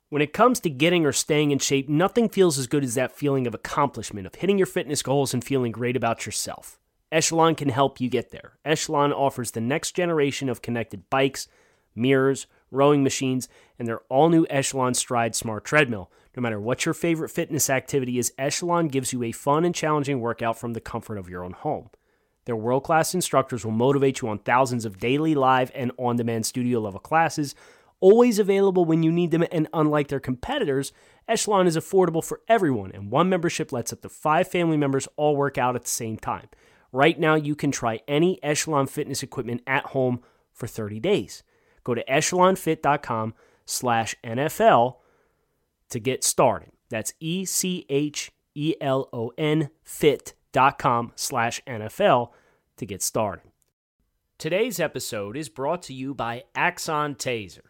When 0.08 0.22
it 0.22 0.32
comes 0.32 0.60
to 0.60 0.70
getting 0.70 1.04
or 1.04 1.12
staying 1.12 1.50
in 1.50 1.58
shape, 1.58 1.88
nothing 1.88 2.28
feels 2.28 2.58
as 2.58 2.66
good 2.66 2.84
as 2.84 2.94
that 2.94 3.16
feeling 3.16 3.46
of 3.46 3.54
accomplishment, 3.54 4.26
of 4.26 4.36
hitting 4.36 4.58
your 4.58 4.66
fitness 4.66 5.02
goals 5.02 5.34
and 5.34 5.44
feeling 5.44 5.72
great 5.72 5.96
about 5.96 6.24
yourself. 6.24 6.78
Echelon 7.12 7.54
can 7.54 7.68
help 7.68 8.00
you 8.00 8.08
get 8.08 8.30
there. 8.30 8.54
Echelon 8.64 9.12
offers 9.12 9.50
the 9.50 9.60
next 9.60 9.92
generation 9.92 10.48
of 10.48 10.62
connected 10.62 11.08
bikes, 11.10 11.46
mirrors, 11.94 12.46
rowing 12.70 13.04
machines, 13.04 13.48
and 13.78 13.86
their 13.86 14.00
all 14.08 14.30
new 14.30 14.46
Echelon 14.48 14.94
Stride 14.94 15.34
Smart 15.34 15.64
Treadmill. 15.64 16.10
No 16.34 16.40
matter 16.40 16.58
what 16.58 16.86
your 16.86 16.94
favorite 16.94 17.28
fitness 17.28 17.68
activity 17.68 18.18
is, 18.18 18.32
Echelon 18.38 18.88
gives 18.88 19.12
you 19.12 19.22
a 19.22 19.32
fun 19.32 19.66
and 19.66 19.74
challenging 19.74 20.20
workout 20.20 20.58
from 20.58 20.72
the 20.72 20.80
comfort 20.80 21.18
of 21.18 21.28
your 21.28 21.44
own 21.44 21.52
home. 21.52 21.90
Their 22.46 22.56
world 22.56 22.82
class 22.82 23.14
instructors 23.14 23.64
will 23.64 23.72
motivate 23.72 24.22
you 24.22 24.28
on 24.28 24.38
thousands 24.38 24.86
of 24.86 24.98
daily, 24.98 25.34
live, 25.34 25.70
and 25.74 25.92
on 25.98 26.16
demand 26.16 26.46
studio 26.46 26.80
level 26.80 26.98
classes, 26.98 27.54
always 28.00 28.38
available 28.38 28.86
when 28.86 29.02
you 29.02 29.12
need 29.12 29.30
them. 29.30 29.44
And 29.52 29.68
unlike 29.74 30.08
their 30.08 30.18
competitors, 30.18 30.92
Echelon 31.28 31.66
is 31.66 31.76
affordable 31.76 32.24
for 32.24 32.40
everyone, 32.48 32.90
and 32.92 33.10
one 33.10 33.28
membership 33.28 33.70
lets 33.70 33.92
up 33.92 34.00
to 34.00 34.08
five 34.08 34.48
family 34.48 34.78
members 34.78 35.06
all 35.16 35.36
work 35.36 35.58
out 35.58 35.76
at 35.76 35.82
the 35.82 35.90
same 35.90 36.16
time. 36.16 36.48
Right 36.92 37.18
now, 37.18 37.34
you 37.34 37.56
can 37.56 37.70
try 37.70 38.00
any 38.06 38.38
Echelon 38.42 38.86
fitness 38.86 39.22
equipment 39.22 39.62
at 39.66 39.86
home 39.86 40.20
for 40.52 40.66
30 40.66 41.00
days. 41.00 41.42
Go 41.84 41.94
to 41.94 42.04
echelonfit.com 42.04 43.34
slash 43.64 44.14
NFL 44.22 44.96
to 45.88 45.98
get 45.98 46.22
started. 46.22 46.70
That's 46.90 47.14
E-C-H-E-L-O-N 47.20 47.80
fit.com 49.82 51.12
slash 51.16 51.62
NFL 51.66 52.30
to 52.76 52.86
get 52.86 53.02
started. 53.02 53.44
Today's 54.38 54.78
episode 54.78 55.36
is 55.36 55.48
brought 55.48 55.82
to 55.82 55.94
you 55.94 56.14
by 56.14 56.44
Axon 56.54 57.14
Taser. 57.14 57.60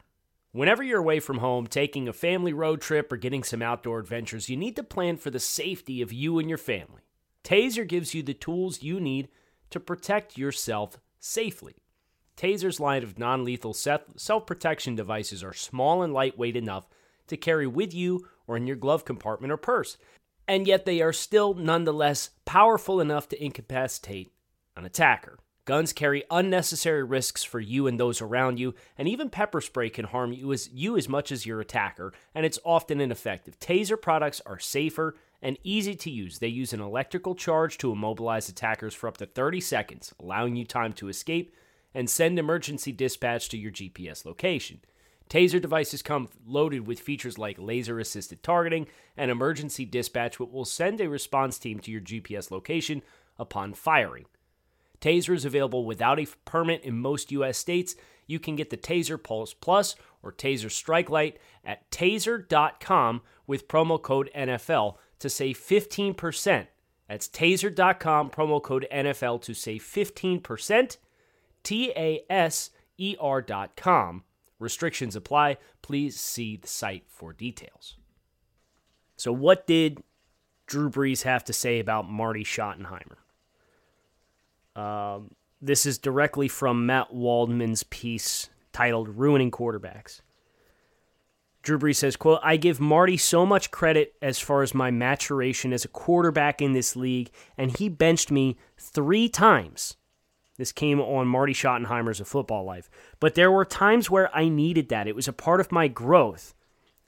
Whenever 0.52 0.82
you're 0.82 0.98
away 0.98 1.20
from 1.20 1.38
home, 1.38 1.66
taking 1.66 2.08
a 2.08 2.12
family 2.12 2.52
road 2.52 2.80
trip, 2.80 3.12
or 3.12 3.16
getting 3.16 3.42
some 3.42 3.62
outdoor 3.62 4.00
adventures, 4.00 4.48
you 4.48 4.56
need 4.56 4.76
to 4.76 4.82
plan 4.82 5.16
for 5.16 5.30
the 5.30 5.40
safety 5.40 6.02
of 6.02 6.12
you 6.12 6.38
and 6.38 6.48
your 6.48 6.58
family. 6.58 7.02
Taser 7.44 7.86
gives 7.86 8.14
you 8.14 8.22
the 8.22 8.34
tools 8.34 8.82
you 8.82 9.00
need 9.00 9.28
to 9.70 9.80
protect 9.80 10.38
yourself 10.38 10.98
safely. 11.18 11.74
Taser's 12.36 12.80
line 12.80 13.02
of 13.02 13.18
non 13.18 13.44
lethal 13.44 13.74
self 13.74 14.46
protection 14.46 14.94
devices 14.94 15.42
are 15.44 15.52
small 15.52 16.02
and 16.02 16.12
lightweight 16.12 16.56
enough 16.56 16.88
to 17.26 17.36
carry 17.36 17.66
with 17.66 17.94
you 17.94 18.26
or 18.46 18.56
in 18.56 18.66
your 18.66 18.76
glove 18.76 19.04
compartment 19.04 19.52
or 19.52 19.56
purse 19.56 19.96
and 20.48 20.66
yet 20.66 20.84
they 20.84 21.00
are 21.00 21.12
still 21.12 21.54
nonetheless 21.54 22.30
powerful 22.44 23.00
enough 23.00 23.28
to 23.28 23.42
incapacitate 23.42 24.32
an 24.76 24.84
attacker. 24.84 25.38
Guns 25.64 25.92
carry 25.92 26.24
unnecessary 26.30 27.04
risks 27.04 27.44
for 27.44 27.60
you 27.60 27.86
and 27.86 27.98
those 27.98 28.20
around 28.20 28.58
you, 28.58 28.74
and 28.98 29.06
even 29.06 29.30
pepper 29.30 29.60
spray 29.60 29.88
can 29.88 30.06
harm 30.06 30.32
you 30.32 30.52
as, 30.52 30.68
you 30.72 30.96
as 30.96 31.08
much 31.08 31.30
as 31.30 31.46
your 31.46 31.60
attacker, 31.60 32.12
and 32.34 32.44
it's 32.44 32.58
often 32.64 33.00
ineffective. 33.00 33.58
Taser 33.60 34.00
products 34.00 34.40
are 34.44 34.58
safer 34.58 35.14
and 35.42 35.58
easy 35.64 35.94
to 35.96 36.10
use. 36.10 36.38
They 36.38 36.48
use 36.48 36.72
an 36.72 36.80
electrical 36.80 37.34
charge 37.34 37.76
to 37.78 37.92
immobilize 37.92 38.48
attackers 38.48 38.94
for 38.94 39.08
up 39.08 39.16
to 39.18 39.26
30 39.26 39.60
seconds, 39.60 40.14
allowing 40.20 40.56
you 40.56 40.64
time 40.64 40.92
to 40.94 41.08
escape 41.08 41.54
and 41.94 42.08
send 42.08 42.38
emergency 42.38 42.92
dispatch 42.92 43.48
to 43.50 43.58
your 43.58 43.72
GPS 43.72 44.24
location. 44.24 44.80
Taser 45.28 45.60
devices 45.60 46.02
come 46.02 46.28
loaded 46.46 46.86
with 46.86 47.00
features 47.00 47.38
like 47.38 47.56
laser 47.58 47.98
assisted 47.98 48.42
targeting 48.42 48.86
and 49.16 49.30
emergency 49.30 49.84
dispatch, 49.84 50.38
which 50.38 50.50
will 50.50 50.64
send 50.64 51.00
a 51.00 51.08
response 51.08 51.58
team 51.58 51.80
to 51.80 51.90
your 51.90 52.00
GPS 52.00 52.50
location 52.50 53.02
upon 53.38 53.72
firing. 53.72 54.26
Taser 55.00 55.34
is 55.34 55.44
available 55.44 55.84
without 55.84 56.20
a 56.20 56.28
permit 56.44 56.84
in 56.84 56.98
most 56.98 57.32
U.S. 57.32 57.58
states. 57.58 57.96
You 58.26 58.38
can 58.38 58.56
get 58.56 58.70
the 58.70 58.76
Taser 58.76 59.20
Pulse 59.20 59.52
Plus 59.52 59.96
or 60.22 60.32
Taser 60.32 60.70
Strike 60.70 61.10
Light 61.10 61.38
at 61.64 61.90
taser.com 61.90 63.22
with 63.46 63.68
promo 63.68 64.00
code 64.00 64.30
NFL 64.36 64.96
to 65.22 65.30
save 65.30 65.58
15%. 65.58 66.66
That's 67.08 67.28
taser.com, 67.28 68.30
promo 68.30 68.62
code 68.62 68.86
NFL 68.92 69.42
to 69.42 69.54
save 69.54 69.82
15%. 69.82 70.98
T 71.62 71.92
A 71.96 72.24
S 72.28 72.70
E 72.98 73.16
R.com 73.20 74.24
Restrictions 74.58 75.16
apply. 75.16 75.56
Please 75.82 76.18
see 76.18 76.56
the 76.56 76.68
site 76.68 77.04
for 77.08 77.32
details. 77.32 77.96
So, 79.16 79.32
what 79.32 79.66
did 79.66 80.02
Drew 80.66 80.88
Brees 80.88 81.22
have 81.22 81.44
to 81.46 81.52
say 81.52 81.80
about 81.80 82.08
Marty 82.08 82.44
Schottenheimer? 82.44 83.16
Um, 84.76 85.34
this 85.60 85.84
is 85.84 85.98
directly 85.98 86.46
from 86.46 86.86
Matt 86.86 87.12
Waldman's 87.12 87.82
piece 87.82 88.50
titled 88.72 89.08
Ruining 89.08 89.50
Quarterbacks. 89.50 90.20
Drew 91.62 91.78
Brees 91.78 91.96
says, 91.96 92.16
quote, 92.16 92.40
I 92.42 92.56
give 92.56 92.80
Marty 92.80 93.16
so 93.16 93.46
much 93.46 93.70
credit 93.70 94.14
as 94.20 94.38
far 94.38 94.62
as 94.62 94.74
my 94.74 94.90
maturation 94.90 95.72
as 95.72 95.84
a 95.84 95.88
quarterback 95.88 96.60
in 96.60 96.72
this 96.72 96.96
league, 96.96 97.30
and 97.56 97.76
he 97.76 97.88
benched 97.88 98.30
me 98.30 98.56
three 98.76 99.28
times 99.28 99.96
this 100.58 100.72
came 100.72 101.00
on 101.00 101.26
Marty 101.26 101.52
Schottenheimer's 101.54 102.20
A 102.20 102.24
Football 102.24 102.64
Life. 102.64 102.90
But 103.20 103.34
there 103.34 103.50
were 103.50 103.64
times 103.64 104.10
where 104.10 104.34
I 104.36 104.48
needed 104.48 104.90
that. 104.90 105.08
It 105.08 105.16
was 105.16 105.28
a 105.28 105.32
part 105.32 105.60
of 105.60 105.72
my 105.72 105.88
growth. 105.88 106.54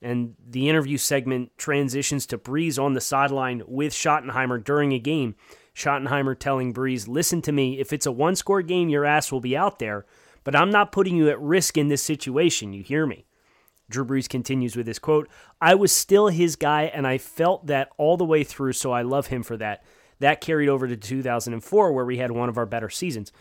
And 0.00 0.34
the 0.44 0.68
interview 0.68 0.98
segment 0.98 1.52
transitions 1.56 2.26
to 2.26 2.38
Brees 2.38 2.82
on 2.82 2.94
the 2.94 3.00
sideline 3.00 3.62
with 3.66 3.92
Schottenheimer 3.92 4.62
during 4.62 4.92
a 4.92 4.98
game. 4.98 5.34
Schottenheimer 5.74 6.38
telling 6.38 6.74
Brees, 6.74 7.06
Listen 7.06 7.42
to 7.42 7.52
me, 7.52 7.78
if 7.78 7.92
it's 7.92 8.06
a 8.06 8.12
one 8.12 8.36
score 8.36 8.62
game, 8.62 8.88
your 8.88 9.04
ass 9.04 9.30
will 9.30 9.40
be 9.40 9.56
out 9.56 9.78
there, 9.78 10.04
but 10.42 10.56
I'm 10.56 10.70
not 10.70 10.92
putting 10.92 11.16
you 11.16 11.28
at 11.28 11.40
risk 11.40 11.78
in 11.78 11.88
this 11.88 12.02
situation. 12.02 12.72
You 12.72 12.82
hear 12.82 13.06
me? 13.06 13.24
Drew 13.90 14.04
Brees 14.04 14.28
continues 14.28 14.76
with 14.76 14.86
this 14.86 14.98
quote 14.98 15.28
I 15.60 15.74
was 15.74 15.92
still 15.92 16.28
his 16.28 16.56
guy, 16.56 16.84
and 16.84 17.06
I 17.06 17.18
felt 17.18 17.66
that 17.66 17.90
all 17.96 18.16
the 18.16 18.24
way 18.24 18.44
through, 18.44 18.72
so 18.72 18.92
I 18.92 19.02
love 19.02 19.28
him 19.28 19.42
for 19.42 19.56
that. 19.56 19.84
That 20.20 20.40
carried 20.40 20.68
over 20.68 20.86
to 20.86 20.96
2004, 20.96 21.92
where 21.92 22.04
we 22.04 22.18
had 22.18 22.30
one 22.30 22.48
of 22.48 22.56
our 22.56 22.66
better 22.66 22.88
seasons. 22.88 23.32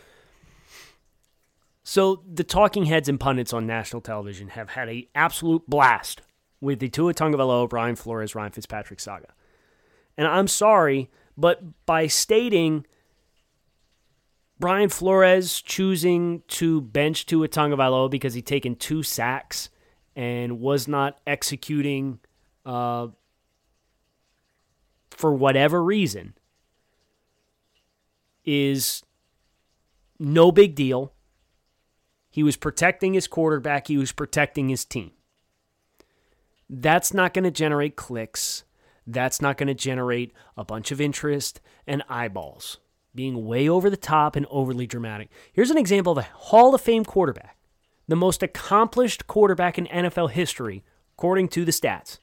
So 1.84 2.24
the 2.32 2.44
talking 2.44 2.86
heads 2.86 3.10
and 3.10 3.20
pundits 3.20 3.54
on 3.54 3.68
national 3.68 4.02
television 4.02 4.50
have 4.50 4.72
had 4.72 4.90
a 4.90 5.08
absolute 5.14 5.70
blast 5.70 6.22
with 6.62 6.80
the 6.80 6.90
Tua 6.90 7.14
Tagovailoa, 7.14 7.70
Brian 7.70 7.96
Flores, 7.96 8.36
Ryan 8.36 8.52
Fitzpatrick 8.52 9.02
saga. 9.02 9.34
And 10.18 10.28
I'm 10.28 10.48
sorry, 10.48 11.12
but 11.38 11.86
by 11.86 12.08
stating 12.08 12.86
Brian 14.60 14.88
Flores 14.88 15.62
choosing 15.62 16.42
to 16.48 16.80
bench 16.80 17.26
Tua 17.26 17.50
Tagovailoa 17.50 18.10
because 18.10 18.34
he'd 18.34 18.46
taken 18.46 18.76
two 18.76 19.04
sacks 19.04 19.70
and 20.16 20.60
was 20.60 20.88
not 20.88 21.20
executing 21.26 22.20
uh, 22.66 23.08
for 25.12 25.34
whatever 25.34 25.84
reason 25.84 26.34
is 28.46 29.04
no 30.20 30.52
big 30.52 30.76
deal. 30.76 31.14
He 32.30 32.44
was 32.44 32.58
protecting 32.58 33.14
his 33.14 33.28
quarterback, 33.28 33.88
he 33.88 33.98
was 33.98 34.12
protecting 34.12 34.70
his 34.70 34.86
team. 34.86 35.12
That's 36.70 37.14
not 37.14 37.34
going 37.34 37.44
to 37.44 37.52
generate 37.52 37.96
clicks. 37.96 38.64
That's 39.06 39.42
not 39.42 39.58
going 39.58 39.68
to 39.68 39.74
generate 39.74 40.34
a 40.58 40.64
bunch 40.64 40.92
of 40.92 41.02
interest 41.02 41.60
and 41.86 42.04
eyeballs. 42.10 42.80
Being 43.14 43.46
way 43.46 43.70
over 43.70 43.90
the 43.90 43.98
top 43.98 44.36
and 44.36 44.48
overly 44.50 44.88
dramatic. 44.88 45.30
Here's 45.52 45.70
an 45.70 45.78
example 45.78 46.14
of 46.14 46.18
a 46.18 46.30
Hall 46.34 46.74
of 46.74 46.82
Fame 46.82 47.06
quarterback, 47.06 47.53
the 48.08 48.16
most 48.16 48.44
accomplished 48.44 49.28
quarterback 49.28 49.78
in 49.78 49.88
NFL 49.88 50.32
history, 50.32 50.84
according 51.18 51.48
to 51.50 51.66
the 51.66 51.72
stats. 51.72 52.20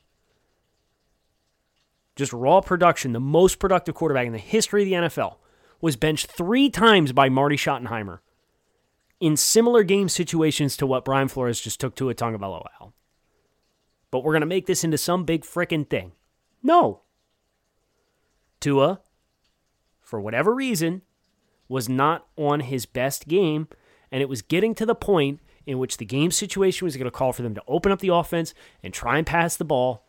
Just 2.17 2.33
raw 2.33 2.61
production, 2.61 3.13
the 3.13 3.21
most 3.21 3.59
productive 3.59 3.95
quarterback 3.95 4.27
in 4.27 4.33
the 4.33 4.39
history 4.39 4.83
of 4.83 4.89
the 4.89 5.09
NFL 5.09 5.37
was 5.81 5.97
benched 5.97 6.27
three 6.27 6.69
times 6.69 7.13
by 7.13 7.29
Marty 7.29 7.57
Schottenheimer 7.57 8.19
in 9.21 9.37
similar 9.37 9.83
game 9.83 10.09
situations 10.09 10.77
to 10.77 10.87
what 10.87 11.05
Brian 11.05 11.29
Flores 11.29 11.61
just 11.61 11.81
took 11.81 11.95
Tua 11.95 12.15
Tagovailoa 12.15 12.67
out. 12.81 12.93
But 14.11 14.25
we're 14.25 14.33
going 14.33 14.41
to 14.41 14.47
make 14.47 14.67
this 14.67 14.83
into 14.83 14.99
some 14.99 15.25
big 15.25 15.43
frickin' 15.43 15.89
thing. 15.89 16.13
No. 16.63 17.03
Tua, 18.61 19.01
for 20.01 20.21
whatever 20.21 20.55
reason, 20.55 21.03
was 21.69 21.89
not 21.89 22.27
on 22.37 22.61
his 22.61 22.85
best 22.85 23.29
game, 23.29 23.69
and 24.11 24.21
it 24.21 24.29
was 24.29 24.43
getting 24.43 24.75
to 24.75 24.85
the 24.85 24.95
point 24.95 25.41
in 25.71 25.79
which 25.79 25.97
the 25.97 26.05
game 26.05 26.31
situation 26.33 26.85
was 26.85 26.97
going 26.97 27.05
to 27.05 27.11
call 27.11 27.33
for 27.33 27.43
them 27.43 27.55
to 27.55 27.63
open 27.69 27.93
up 27.93 28.01
the 28.01 28.09
offense 28.09 28.53
and 28.83 28.93
try 28.93 29.17
and 29.19 29.27
pass 29.27 29.57
the 29.57 29.65
ball. 29.65 30.05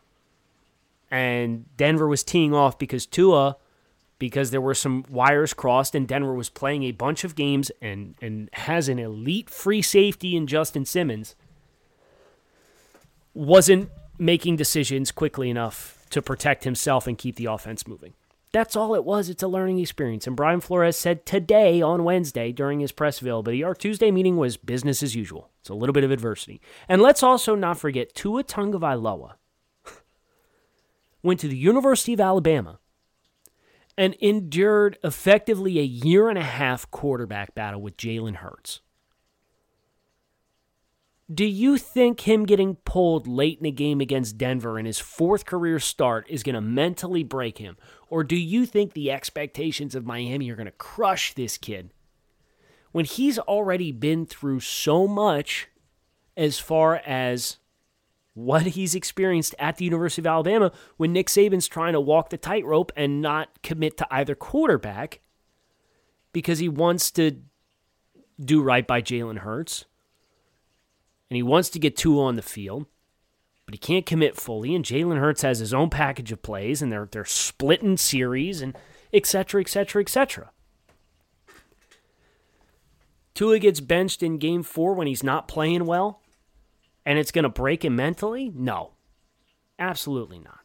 and 1.10 1.66
Denver 1.76 2.08
was 2.08 2.24
teeing 2.24 2.54
off 2.54 2.78
because 2.78 3.04
Tua, 3.06 3.56
because 4.18 4.50
there 4.50 4.60
were 4.60 4.74
some 4.74 5.04
wires 5.10 5.52
crossed, 5.52 5.94
and 5.94 6.08
Denver 6.08 6.32
was 6.34 6.48
playing 6.48 6.84
a 6.84 6.92
bunch 6.92 7.22
of 7.22 7.34
games 7.34 7.70
and 7.80 8.14
and 8.20 8.48
has 8.54 8.88
an 8.88 8.98
elite 8.98 9.50
free 9.50 9.82
safety 9.82 10.34
in 10.34 10.46
Justin 10.46 10.84
Simmons, 10.84 11.36
wasn't 13.34 13.90
making 14.18 14.56
decisions 14.56 15.12
quickly 15.12 15.50
enough 15.50 16.06
to 16.10 16.22
protect 16.22 16.64
himself 16.64 17.06
and 17.06 17.18
keep 17.18 17.36
the 17.36 17.46
offense 17.46 17.86
moving. 17.86 18.14
That's 18.52 18.76
all 18.76 18.94
it 18.94 19.04
was. 19.04 19.30
It's 19.30 19.42
a 19.42 19.48
learning 19.48 19.78
experience. 19.78 20.26
And 20.26 20.36
Brian 20.36 20.60
Flores 20.60 20.96
said 20.96 21.24
today 21.24 21.80
on 21.80 22.04
Wednesday 22.04 22.52
during 22.52 22.80
his 22.80 22.92
press 22.92 23.20
availability, 23.20 23.64
our 23.64 23.74
Tuesday 23.74 24.10
meeting 24.10 24.36
was 24.36 24.58
business 24.58 25.02
as 25.02 25.16
usual. 25.16 25.50
It's 25.60 25.70
a 25.70 25.74
little 25.74 25.94
bit 25.94 26.04
of 26.04 26.10
adversity. 26.10 26.60
And 26.86 27.00
let's 27.00 27.22
also 27.22 27.54
not 27.54 27.78
forget 27.78 28.14
Tua 28.14 28.44
Tagovailoa 28.44 29.34
went 31.22 31.40
to 31.40 31.48
the 31.48 31.56
University 31.56 32.12
of 32.12 32.20
Alabama 32.20 32.78
and 33.96 34.14
endured 34.14 34.98
effectively 35.04 35.78
a 35.78 35.82
year 35.82 36.28
and 36.28 36.38
a 36.38 36.42
half 36.42 36.90
quarterback 36.90 37.54
battle 37.54 37.80
with 37.80 37.96
Jalen 37.96 38.36
Hurts. 38.36 38.80
Do 41.32 41.44
you 41.44 41.78
think 41.78 42.22
him 42.22 42.44
getting 42.44 42.76
pulled 42.76 43.28
late 43.28 43.60
in 43.60 43.66
a 43.66 43.70
game 43.70 44.00
against 44.00 44.38
Denver 44.38 44.78
in 44.78 44.86
his 44.86 44.98
fourth 44.98 45.46
career 45.46 45.78
start 45.78 46.26
is 46.28 46.42
going 46.42 46.54
to 46.54 46.60
mentally 46.60 47.22
break 47.22 47.58
him? 47.58 47.76
Or 48.08 48.24
do 48.24 48.36
you 48.36 48.66
think 48.66 48.92
the 48.92 49.10
expectations 49.10 49.94
of 49.94 50.04
Miami 50.04 50.50
are 50.50 50.56
going 50.56 50.66
to 50.66 50.72
crush 50.72 51.32
this 51.32 51.56
kid 51.56 51.92
when 52.90 53.04
he's 53.04 53.38
already 53.38 53.92
been 53.92 54.26
through 54.26 54.60
so 54.60 55.06
much 55.06 55.68
as 56.36 56.58
far 56.58 56.96
as 57.06 57.58
what 58.34 58.62
he's 58.62 58.94
experienced 58.94 59.54
at 59.58 59.76
the 59.76 59.84
University 59.84 60.22
of 60.22 60.26
Alabama 60.26 60.72
when 60.96 61.12
Nick 61.12 61.28
Saban's 61.28 61.68
trying 61.68 61.92
to 61.92 62.00
walk 62.00 62.30
the 62.30 62.38
tightrope 62.38 62.90
and 62.96 63.20
not 63.20 63.62
commit 63.62 63.96
to 63.98 64.06
either 64.10 64.34
quarterback 64.34 65.20
because 66.32 66.58
he 66.58 66.68
wants 66.68 67.10
to 67.12 67.42
do 68.40 68.62
right 68.62 68.86
by 68.86 69.00
Jalen 69.00 69.38
Hurts 69.38 69.84
and 71.32 71.36
he 71.36 71.42
wants 71.42 71.70
to 71.70 71.78
get 71.78 71.96
Tua 71.96 72.24
on 72.24 72.36
the 72.36 72.42
field, 72.42 72.84
but 73.64 73.72
he 73.72 73.78
can't 73.78 74.04
commit 74.04 74.36
fully. 74.36 74.74
And 74.74 74.84
Jalen 74.84 75.18
Hurts 75.18 75.40
has 75.40 75.60
his 75.60 75.72
own 75.72 75.88
package 75.88 76.30
of 76.30 76.42
plays, 76.42 76.82
and 76.82 76.92
they're 76.92 77.08
they're 77.10 77.24
splitting 77.24 77.96
series 77.96 78.60
and 78.60 78.76
et 79.14 79.24
cetera, 79.24 79.62
et 79.62 79.68
cetera, 79.70 80.02
et 80.02 80.10
cetera. 80.10 80.50
Tua 83.32 83.58
gets 83.58 83.80
benched 83.80 84.22
in 84.22 84.36
game 84.36 84.62
four 84.62 84.92
when 84.92 85.06
he's 85.06 85.22
not 85.22 85.48
playing 85.48 85.86
well 85.86 86.20
and 87.06 87.18
it's 87.18 87.32
going 87.32 87.44
to 87.44 87.48
break 87.48 87.82
him 87.82 87.96
mentally? 87.96 88.52
No, 88.54 88.90
absolutely 89.78 90.38
not. 90.38 90.60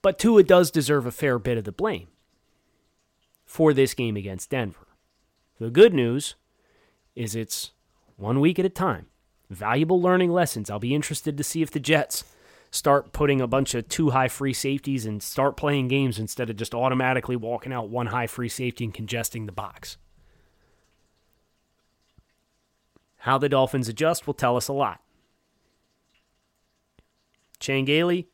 But 0.00 0.16
Tua 0.16 0.44
does 0.44 0.70
deserve 0.70 1.06
a 1.06 1.10
fair 1.10 1.40
bit 1.40 1.58
of 1.58 1.64
the 1.64 1.72
blame 1.72 2.06
for 3.44 3.72
this 3.74 3.94
game 3.94 4.16
against 4.16 4.50
Denver. 4.50 4.86
The 5.58 5.70
good 5.70 5.92
news 5.92 6.36
is 7.16 7.34
it's 7.34 7.72
one 8.16 8.40
week 8.40 8.58
at 8.58 8.64
a 8.64 8.70
time. 8.70 9.06
Valuable 9.50 10.00
learning 10.00 10.32
lessons. 10.32 10.70
I'll 10.70 10.78
be 10.78 10.94
interested 10.94 11.36
to 11.36 11.44
see 11.44 11.62
if 11.62 11.70
the 11.70 11.80
Jets 11.80 12.24
start 12.70 13.12
putting 13.12 13.40
a 13.40 13.46
bunch 13.46 13.74
of 13.74 13.88
two 13.88 14.10
high 14.10 14.28
free 14.28 14.52
safeties 14.52 15.06
and 15.06 15.22
start 15.22 15.56
playing 15.56 15.88
games 15.88 16.18
instead 16.18 16.50
of 16.50 16.56
just 16.56 16.74
automatically 16.74 17.36
walking 17.36 17.72
out 17.72 17.88
one 17.88 18.08
high 18.08 18.26
free 18.26 18.48
safety 18.48 18.84
and 18.84 18.94
congesting 18.94 19.46
the 19.46 19.52
box. 19.52 19.96
How 23.18 23.38
the 23.38 23.48
Dolphins 23.48 23.88
adjust 23.88 24.26
will 24.26 24.34
tell 24.34 24.56
us 24.56 24.68
a 24.68 24.72
lot. 24.72 25.00
Chan 27.58 27.84
Gailey, 27.86 28.28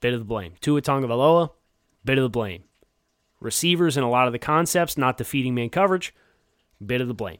bit 0.00 0.14
of 0.14 0.20
the 0.20 0.24
blame. 0.24 0.54
Tua 0.60 0.80
Tagovailoa, 0.80 1.50
bit 2.04 2.18
of 2.18 2.22
the 2.22 2.30
blame. 2.30 2.64
Receivers 3.40 3.96
and 3.96 4.04
a 4.04 4.08
lot 4.08 4.26
of 4.26 4.32
the 4.32 4.38
concepts, 4.38 4.96
not 4.96 5.18
defeating 5.18 5.54
man 5.54 5.68
coverage, 5.68 6.14
bit 6.84 7.00
of 7.00 7.08
the 7.08 7.14
blame. 7.14 7.38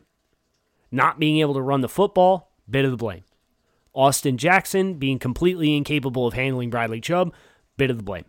Not 0.95 1.19
being 1.19 1.39
able 1.39 1.55
to 1.55 1.61
run 1.61 1.81
the 1.81 1.89
football, 1.89 2.53
bit 2.71 2.85
of 2.85 2.93
the 2.93 2.97
blame. 2.97 3.25
Austin 3.95 4.39
Jackson 4.39 4.95
being 4.95 5.19
completely 5.19 5.77
incapable 5.77 6.25
of 6.25 6.35
handling 6.35 6.71
Bradley 6.71 7.01
Chubb, 7.01 7.35
bit 7.77 7.91
of 7.91 7.97
the 7.97 8.05
blame. 8.05 8.27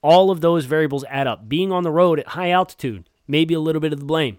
All 0.00 0.30
of 0.30 0.40
those 0.40 0.66
variables 0.66 1.04
add 1.08 1.26
up. 1.26 1.48
Being 1.48 1.72
on 1.72 1.82
the 1.82 1.90
road 1.90 2.20
at 2.20 2.28
high 2.28 2.50
altitude, 2.50 3.10
maybe 3.26 3.54
a 3.54 3.58
little 3.60 3.80
bit 3.80 3.92
of 3.92 3.98
the 3.98 4.04
blame. 4.04 4.38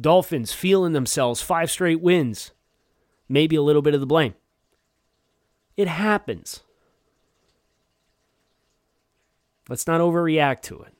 Dolphins 0.00 0.54
feeling 0.54 0.94
themselves 0.94 1.42
five 1.42 1.70
straight 1.70 2.00
wins. 2.00 2.52
Maybe 3.28 3.54
a 3.54 3.62
little 3.62 3.82
bit 3.82 3.92
of 3.92 4.00
the 4.00 4.06
blame. 4.06 4.32
It 5.76 5.88
happens. 5.88 6.62
Let's 9.68 9.86
not 9.86 10.00
overreact 10.00 10.62
to 10.62 10.80
it. 10.84 10.94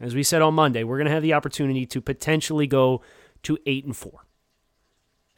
As 0.00 0.14
we 0.14 0.22
said 0.22 0.40
on 0.40 0.54
Monday, 0.54 0.82
we're 0.82 0.96
going 0.96 1.08
to 1.08 1.12
have 1.12 1.22
the 1.22 1.34
opportunity 1.34 1.84
to 1.84 2.00
potentially 2.00 2.66
go 2.66 3.02
to 3.42 3.58
8 3.66 3.84
and 3.84 3.96
4. 3.96 4.24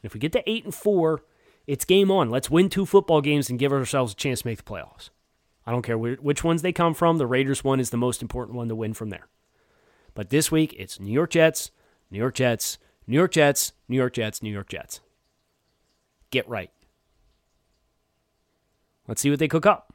If 0.05 0.13
we 0.13 0.19
get 0.19 0.31
to 0.33 0.49
8 0.49 0.65
and 0.65 0.75
4, 0.75 1.21
it's 1.67 1.85
game 1.85 2.11
on. 2.11 2.29
Let's 2.29 2.49
win 2.49 2.69
two 2.69 2.85
football 2.85 3.21
games 3.21 3.49
and 3.49 3.59
give 3.59 3.71
ourselves 3.71 4.13
a 4.13 4.15
chance 4.15 4.41
to 4.41 4.47
make 4.47 4.57
the 4.57 4.63
playoffs. 4.63 5.09
I 5.65 5.71
don't 5.71 5.81
care 5.81 5.97
which 5.97 6.43
ones 6.43 6.61
they 6.61 6.71
come 6.71 6.93
from. 6.93 7.17
The 7.17 7.25
Raiders 7.25 7.63
one 7.63 7.79
is 7.79 7.89
the 7.89 7.97
most 7.97 8.21
important 8.21 8.55
one 8.55 8.67
to 8.67 8.75
win 8.75 8.93
from 8.93 9.09
there. 9.09 9.27
But 10.13 10.29
this 10.29 10.51
week, 10.51 10.75
it's 10.77 10.99
New 10.99 11.11
York 11.11 11.31
Jets, 11.31 11.71
New 12.11 12.19
York 12.19 12.35
Jets, 12.35 12.77
New 13.07 13.15
York 13.15 13.31
Jets, 13.31 13.73
New 13.87 13.97
York 13.97 14.13
Jets, 14.13 14.43
New 14.43 14.51
York 14.51 14.69
Jets. 14.69 15.01
Get 16.29 16.47
right. 16.47 16.71
Let's 19.07 19.21
see 19.21 19.29
what 19.29 19.39
they 19.39 19.47
cook 19.47 19.65
up. 19.65 19.93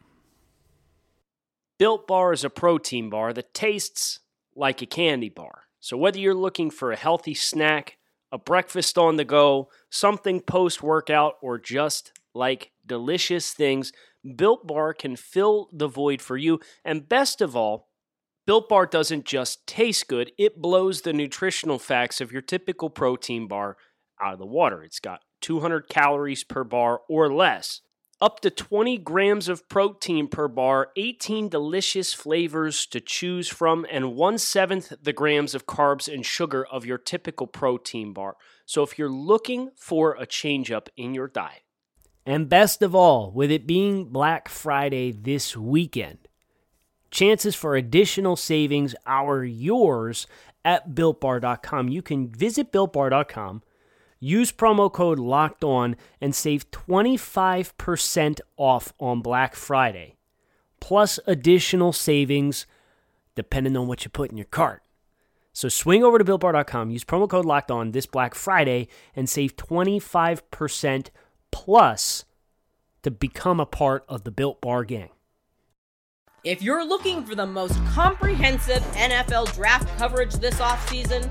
Built 1.79 2.07
Bar 2.07 2.33
is 2.33 2.45
a 2.45 2.51
protein 2.51 3.09
bar 3.09 3.33
that 3.33 3.55
tastes 3.55 4.21
like 4.55 4.83
a 4.83 4.87
candy 4.87 5.29
bar. 5.29 5.63
So 5.79 5.97
whether 5.97 6.19
you're 6.19 6.35
looking 6.35 6.71
for 6.71 6.93
a 6.93 6.97
healthy 6.97 7.33
snack, 7.33 7.97
a 8.33 8.39
breakfast 8.39 8.97
on 8.97 9.17
the 9.17 9.25
go, 9.25 9.69
something 9.91 10.41
post 10.41 10.83
workout, 10.83 11.35
or 11.43 11.59
just 11.59 12.13
like 12.35 12.71
delicious 12.87 13.53
things, 13.53 13.93
Built 14.37 14.67
Bar 14.67 14.95
can 14.95 15.17
fill 15.17 15.69
the 15.73 15.89
void 15.89 16.21
for 16.21 16.37
you. 16.37 16.61
And 16.85 17.09
best 17.09 17.41
of 17.41 17.57
all, 17.57 17.89
Built 18.47 18.69
Bar 18.69 18.87
doesn't 18.87 19.25
just 19.25 19.67
taste 19.67 20.09
good, 20.09 20.33
it 20.39 20.61
blows 20.61 21.03
the 21.03 21.13
nutritional 21.13 21.79
facts 21.79 22.21
of 22.21 22.33
your 22.33 22.43
typical 22.43 22.91
protein 22.91 23.47
bar 23.47 23.77
out 24.21 24.35
of 24.35 24.39
the 24.39 24.47
water. 24.47 24.83
It's 24.83 25.01
got 25.01 25.21
200 25.41 25.89
calories 25.89 26.45
per 26.45 26.65
bar 26.65 27.01
or 27.09 27.33
less, 27.33 27.81
up 28.21 28.41
to 28.41 28.51
20 28.51 28.99
grams 28.99 29.49
of 29.49 29.69
protein 29.69 30.29
per 30.29 30.49
bar, 30.49 30.91
18 30.97 31.49
delicious 31.49 32.13
flavors 32.13 32.87
to 32.87 33.01
choose 33.01 33.49
from, 33.49 33.87
and 33.91 34.15
one 34.15 34.39
seventh 34.39 34.93
the 35.03 35.13
grams 35.13 35.55
of 35.55 35.67
carbs 35.67 36.13
and 36.13 36.25
sugar 36.25 36.65
of 36.67 36.85
your 36.85 36.99
typical 36.99 37.47
protein 37.47 38.13
bar. 38.13 38.37
So 38.67 38.83
if 38.83 38.99
you're 38.99 39.09
looking 39.09 39.71
for 39.77 40.15
a 40.15 40.27
change 40.27 40.71
up 40.71 40.89
in 40.97 41.15
your 41.15 41.29
diet, 41.29 41.63
and 42.27 42.49
best 42.49 42.83
of 42.83 42.95
all, 42.95 43.33
with 43.33 43.51
it 43.51 43.67
being 43.67 44.07
Black 44.07 44.49
Friday 44.49 45.11
this 45.11 45.57
weekend, 45.57 46.19
Chances 47.11 47.57
for 47.57 47.75
additional 47.75 48.37
savings 48.37 48.95
are 49.05 49.45
yours 49.45 50.27
at 50.65 50.91
builtbar.com. 50.91 51.89
You 51.89 52.03
can 52.03 52.29
visit 52.29 52.71
builtbar.com, 52.71 53.63
use 54.21 54.53
promo 54.53 54.93
code 54.93 55.19
locked 55.19 55.65
on, 55.65 55.97
and 56.21 56.35
save 56.35 56.71
25% 56.71 58.41
off 58.57 58.93
on 59.01 59.23
Black 59.23 59.57
Friday, 59.57 60.17
plus 60.79 61.19
additional 61.27 61.93
savings 61.93 62.67
depending 63.35 63.77
on 63.77 63.87
what 63.87 64.05
you 64.05 64.11
put 64.11 64.31
in 64.31 64.37
your 64.37 64.45
cart. 64.45 64.83
So 65.53 65.69
swing 65.69 66.05
over 66.05 66.19
to 66.19 66.25
builtbar.com, 66.25 66.91
use 66.91 67.05
promo 67.05 67.29
code 67.29 67.45
locked 67.45 67.71
on 67.71 67.93
this 67.93 68.07
Black 68.07 68.35
Friday, 68.35 68.89
and 69.17 69.29
save 69.29 69.57
25% 69.57 71.09
plus 71.51 72.25
to 73.03 73.11
become 73.11 73.61
a 73.61 73.67
part 73.67 74.05
of 74.09 74.25
the 74.25 74.31
Built 74.31 74.61
Bar 74.61 74.85
gang. 74.85 75.11
If 76.45 76.63
you're 76.63 76.87
looking 76.87 77.25
for 77.25 77.35
the 77.35 77.47
most 77.47 77.75
comprehensive 77.87 78.83
NFL 78.95 79.55
draft 79.55 79.89
coverage 79.99 80.35
this 80.35 80.55
offseason, 80.57 81.31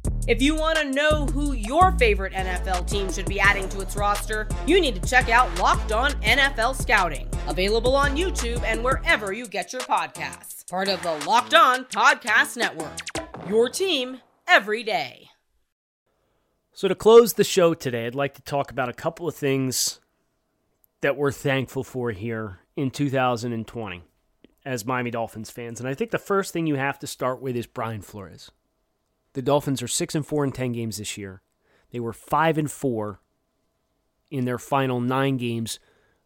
If 0.27 0.39
you 0.39 0.55
want 0.55 0.77
to 0.77 0.85
know 0.85 1.25
who 1.25 1.53
your 1.53 1.93
favorite 1.93 2.33
NFL 2.33 2.87
team 2.87 3.11
should 3.11 3.25
be 3.25 3.39
adding 3.39 3.67
to 3.69 3.81
its 3.81 3.95
roster, 3.95 4.47
you 4.67 4.79
need 4.79 5.01
to 5.01 5.09
check 5.09 5.29
out 5.29 5.57
Locked 5.57 5.91
On 5.91 6.11
NFL 6.21 6.79
Scouting, 6.79 7.27
available 7.47 7.95
on 7.95 8.15
YouTube 8.15 8.61
and 8.63 8.83
wherever 8.83 9.33
you 9.33 9.47
get 9.47 9.73
your 9.73 9.81
podcasts. 9.81 10.69
Part 10.69 10.89
of 10.89 11.01
the 11.01 11.13
Locked 11.27 11.55
On 11.55 11.85
Podcast 11.85 12.55
Network. 12.55 12.99
Your 13.49 13.67
team 13.67 14.21
every 14.47 14.83
day. 14.83 15.29
So, 16.71 16.87
to 16.87 16.95
close 16.95 17.33
the 17.33 17.43
show 17.43 17.73
today, 17.73 18.05
I'd 18.05 18.15
like 18.15 18.35
to 18.35 18.43
talk 18.43 18.69
about 18.69 18.89
a 18.89 18.93
couple 18.93 19.27
of 19.27 19.35
things 19.35 19.99
that 21.01 21.17
we're 21.17 21.31
thankful 21.31 21.83
for 21.83 22.11
here 22.11 22.59
in 22.75 22.91
2020 22.91 24.03
as 24.63 24.85
Miami 24.85 25.09
Dolphins 25.09 25.49
fans. 25.49 25.79
And 25.79 25.89
I 25.89 25.95
think 25.95 26.11
the 26.11 26.19
first 26.19 26.53
thing 26.53 26.67
you 26.67 26.75
have 26.75 26.99
to 26.99 27.07
start 27.07 27.41
with 27.41 27.55
is 27.55 27.65
Brian 27.65 28.01
Flores. 28.01 28.51
The 29.33 29.41
Dolphins 29.41 29.81
are 29.81 29.87
6 29.87 30.15
and 30.15 30.25
4 30.25 30.45
in 30.45 30.51
10 30.51 30.73
games 30.73 30.97
this 30.97 31.17
year. 31.17 31.41
They 31.91 31.99
were 31.99 32.13
5 32.13 32.57
and 32.57 32.71
4 32.71 33.19
in 34.29 34.45
their 34.45 34.57
final 34.57 34.99
9 34.99 35.37
games 35.37 35.79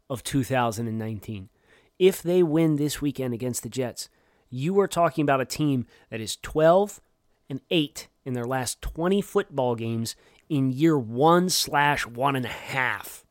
of 0.09 0.23
2019. 0.23 1.49
If 1.97 2.21
they 2.21 2.43
win 2.43 2.75
this 2.75 3.01
weekend 3.01 3.33
against 3.33 3.63
the 3.63 3.69
Jets, 3.69 4.09
you 4.49 4.79
are 4.79 4.87
talking 4.87 5.23
about 5.23 5.41
a 5.41 5.45
team 5.45 5.85
that 6.09 6.21
is 6.21 6.37
12 6.37 7.01
and 7.49 7.61
8 7.69 8.07
in 8.25 8.33
their 8.33 8.45
last 8.45 8.81
20 8.81 9.21
football 9.21 9.75
games 9.75 10.15
in 10.49 10.71
year 10.71 10.97
one 10.97 11.49
slash 11.49 12.05
one 12.05 12.35
and 12.35 12.45
a 12.45 12.49
half 12.49 13.25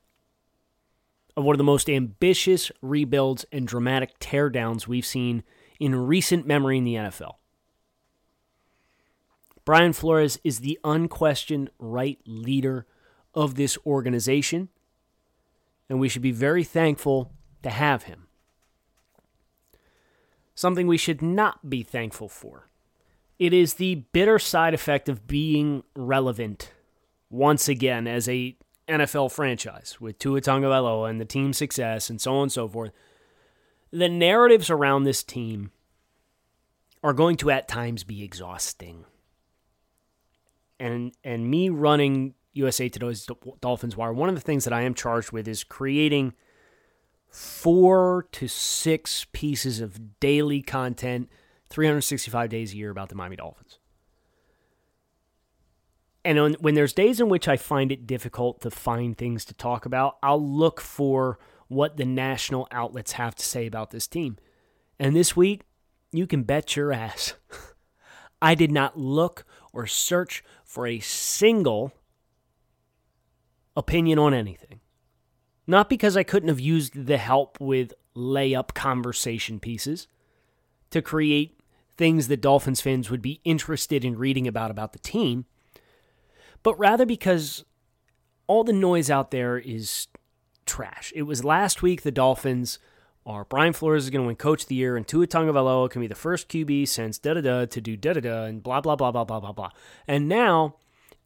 of 1.37 1.45
one 1.45 1.55
of 1.55 1.59
the 1.59 1.65
most 1.65 1.91
ambitious 1.91 2.71
rebuilds 2.81 3.45
and 3.51 3.67
dramatic 3.67 4.19
teardowns 4.19 4.87
we've 4.87 5.07
seen 5.07 5.43
in 5.81 5.95
recent 5.95 6.47
memory 6.47 6.79
in 6.79 6.85
the 6.85 6.95
NFL. 6.95 7.35
Brian 9.65 9.93
Flores 9.93 10.39
is 10.45 10.61
the 10.61 10.79
unquestioned 10.85 11.71
right 11.79 12.19
leader 12.27 12.87
of 13.35 13.55
this 13.55 13.79
organization, 13.87 14.69
and 15.89 15.99
we 15.99 16.09
should 16.09 16.23
be 16.23 16.33
very 16.33 16.65
thankful 16.65 17.33
to 17.63 17.71
have 17.71 18.05
him. 18.05 18.27
Something 20.55 20.87
we 20.87 20.99
should 20.99 21.23
not 21.23 21.69
be 21.69 21.83
thankful 21.83 22.29
for. 22.29 22.69
It 23.39 23.53
is 23.53 23.75
the 23.75 23.97
bitter 24.13 24.39
side 24.39 24.75
effect 24.75 25.09
of 25.09 25.27
being 25.27 25.83
relevant 25.97 26.73
once 27.31 27.69
again 27.69 28.07
as 28.07 28.29
a 28.29 28.57
NFL 28.87 29.33
franchise 29.33 30.01
with 30.01 30.19
Tua 30.19 30.41
Tagovailoa 30.41 31.11
and 31.11 31.21
the 31.21 31.25
team's 31.25 31.57
success 31.57 32.11
and 32.11 32.21
so 32.21 32.35
on 32.37 32.43
and 32.45 32.53
so 32.53 32.69
forth. 32.69 32.93
The 33.91 34.09
narratives 34.09 34.71
around 34.71 35.05
this 35.05 35.23
team 35.23 35.73
are 37.03 37.13
going 37.13 37.37
to 37.39 37.51
at 37.51 37.67
times 37.67 38.05
be 38.05 38.23
exhausting. 38.23 39.05
And 40.81 41.13
and 41.23 41.49
me 41.49 41.69
running 41.69 42.35
USA 42.53 42.89
Today's 42.89 43.29
Dolphins 43.61 43.97
Wire, 43.97 44.13
one 44.13 44.29
of 44.29 44.35
the 44.35 44.41
things 44.41 44.65
that 44.65 44.73
I 44.73 44.83
am 44.83 44.95
charged 44.95 45.33
with 45.33 45.47
is 45.49 45.65
creating 45.65 46.35
four 47.29 48.29
to 48.33 48.47
six 48.47 49.27
pieces 49.33 49.81
of 49.81 50.21
daily 50.21 50.63
content, 50.63 51.29
365 51.69 52.49
days 52.49 52.73
a 52.73 52.77
year 52.77 52.91
about 52.91 53.09
the 53.09 53.17
Miami 53.17 53.37
Dolphins. 53.37 53.79
And 56.25 56.39
on, 56.39 56.55
when 56.55 56.75
there's 56.75 56.93
days 56.93 57.21
in 57.21 57.29
which 57.29 57.49
I 57.49 57.57
find 57.57 57.93
it 57.93 58.07
difficult 58.07 58.61
to 58.63 58.71
find 58.71 59.19
things 59.19 59.45
to 59.47 59.55
talk 59.55 59.85
about, 59.85 60.17
I'll 60.23 60.43
look 60.43 60.81
for 60.81 61.39
what 61.69 61.97
the 61.97 62.07
national 62.07 62.69
outlets 62.71 63.13
have 63.13 63.35
to 63.35 63.45
say 63.45 63.67
about 63.67 63.91
this 63.91 64.07
team. 64.07 64.39
And 64.99 65.15
this 65.15 65.37
week, 65.37 65.63
you 66.13 66.27
can 66.27 66.45
bet 66.45 66.77
your 66.77 66.93
ass. 66.93 67.35
I 68.45 68.55
did 68.55 68.71
not 68.71 68.99
look 68.99 69.45
or 69.73 69.87
search 69.87 70.45
for 70.65 70.87
a 70.87 71.01
single 71.01 71.93
opinion 73.77 74.19
on 74.19 74.35
anything. 74.35 74.81
Not 75.67 75.89
because 75.89 76.17
I 76.17 76.25
couldn't 76.25 76.51
have 76.51 76.61
used 76.61 77.07
the 77.07 77.17
help 77.17 77.59
with 77.61 77.95
layup 78.15 78.75
conversation 78.75 79.59
pieces 79.59 80.07
to 80.91 81.01
create 81.01 81.59
things 81.97 82.29
that 82.29 82.41
Dolphins 82.41 82.81
fans 82.81 83.11
would 83.11 83.23
be 83.23 83.41
interested 83.45 84.05
in 84.05 84.19
reading 84.19 84.47
about 84.47 84.71
about 84.71 84.93
the 84.93 84.99
team 84.99 85.47
but 86.65 86.77
rather 86.79 87.07
because 87.07 87.65
all 88.49 88.65
the 88.65 88.73
noise 88.73 89.11
out 89.11 89.31
there 89.31 89.57
is 89.59 90.09
trash. 90.67 91.13
It 91.15 91.23
was 91.23 91.45
last 91.45 91.83
week 91.83 92.03
the 92.03 92.11
Dolphins 92.11 92.81
are 93.27 93.45
Brian 93.45 93.73
Flores 93.73 94.05
is 94.05 94.11
going 94.11 94.23
to 94.23 94.27
win 94.27 94.37
Coach 94.37 94.63
of 94.63 94.69
the 94.69 94.75
Year, 94.75 94.97
and 94.97 95.07
Tua 95.07 95.27
Tagovailoa 95.27 95.91
can 95.91 96.01
be 96.01 96.07
the 96.07 96.15
first 96.15 96.49
QB 96.49 96.89
since 96.89 97.19
da 97.19 97.35
da 97.35 97.41
da 97.41 97.65
to 97.67 97.81
do 97.81 97.97
da 97.97 98.13
da 98.13 98.21
da, 98.21 98.45
and 98.45 98.63
blah 98.63 98.81
blah 98.81 98.97
blah 98.97 99.11
blah 99.11 99.25
blah 99.25 99.41
blah 99.41 99.53
blah. 99.53 99.71
And 100.07 100.29
now 100.29 100.77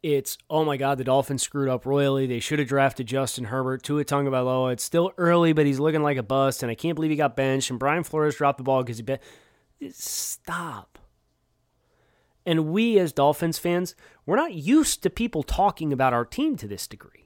it's 0.01 0.37
oh 0.49 0.63
my 0.63 0.77
god, 0.77 0.97
the 0.97 1.03
Dolphins 1.03 1.43
screwed 1.43 1.67
up 1.67 1.85
royally. 1.85 2.25
They 2.25 2.39
should 2.39 2.59
have 2.59 2.67
drafted 2.67 3.07
Justin 3.07 3.45
Herbert, 3.45 3.83
Tua 3.83 4.05
Tagovailoa. 4.05 4.73
It's 4.73 4.83
still 4.83 5.11
early, 5.17 5.51
but 5.53 5.65
he's 5.65 5.79
looking 5.79 6.03
like 6.03 6.17
a 6.17 6.23
bust, 6.23 6.63
and 6.63 6.71
I 6.71 6.75
can't 6.75 6.95
believe 6.95 7.11
he 7.11 7.17
got 7.17 7.35
benched. 7.35 7.69
And 7.69 7.79
Brian 7.79 8.03
Flores 8.03 8.35
dropped 8.35 8.57
the 8.57 8.63
ball 8.63 8.81
because 8.83 8.97
he 8.97 9.03
bet. 9.03 9.21
Stop. 9.91 10.99
And 12.45 12.67
we 12.67 12.97
as 12.97 13.11
Dolphins 13.11 13.59
fans, 13.59 13.93
we're 14.25 14.35
not 14.35 14.53
used 14.53 15.03
to 15.03 15.09
people 15.09 15.43
talking 15.43 15.93
about 15.93 16.13
our 16.13 16.25
team 16.25 16.55
to 16.57 16.67
this 16.67 16.87
degree. 16.87 17.18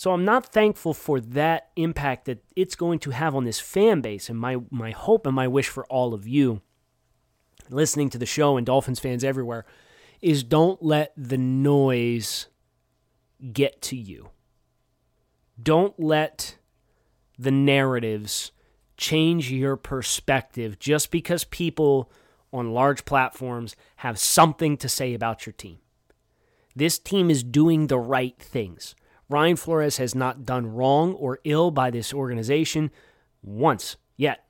So 0.00 0.14
I'm 0.14 0.24
not 0.24 0.46
thankful 0.46 0.94
for 0.94 1.20
that 1.20 1.72
impact 1.76 2.24
that 2.24 2.42
it's 2.56 2.74
going 2.74 3.00
to 3.00 3.10
have 3.10 3.34
on 3.34 3.44
this 3.44 3.60
fan 3.60 4.00
base. 4.00 4.30
And 4.30 4.38
my, 4.38 4.56
my 4.70 4.92
hope 4.92 5.26
and 5.26 5.36
my 5.36 5.46
wish 5.46 5.68
for 5.68 5.84
all 5.88 6.14
of 6.14 6.26
you 6.26 6.62
listening 7.68 8.08
to 8.08 8.16
the 8.16 8.24
show 8.24 8.56
and 8.56 8.64
Dolphins 8.64 8.98
fans 8.98 9.22
everywhere 9.22 9.66
is 10.22 10.42
don't 10.42 10.82
let 10.82 11.12
the 11.18 11.36
noise 11.36 12.46
get 13.52 13.82
to 13.82 13.96
you. 13.96 14.30
Don't 15.62 16.00
let 16.00 16.56
the 17.38 17.50
narratives 17.50 18.52
change 18.96 19.52
your 19.52 19.76
perspective 19.76 20.78
just 20.78 21.10
because 21.10 21.44
people 21.44 22.10
on 22.54 22.72
large 22.72 23.04
platforms 23.04 23.76
have 23.96 24.18
something 24.18 24.78
to 24.78 24.88
say 24.88 25.12
about 25.12 25.44
your 25.44 25.52
team. 25.52 25.76
This 26.74 26.98
team 26.98 27.28
is 27.28 27.42
doing 27.44 27.88
the 27.88 27.98
right 27.98 28.38
things. 28.38 28.94
Ryan 29.30 29.54
Flores 29.54 29.98
has 29.98 30.14
not 30.14 30.44
done 30.44 30.66
wrong 30.66 31.14
or 31.14 31.38
ill 31.44 31.70
by 31.70 31.90
this 31.90 32.12
organization 32.12 32.90
once 33.42 33.96
yet. 34.16 34.44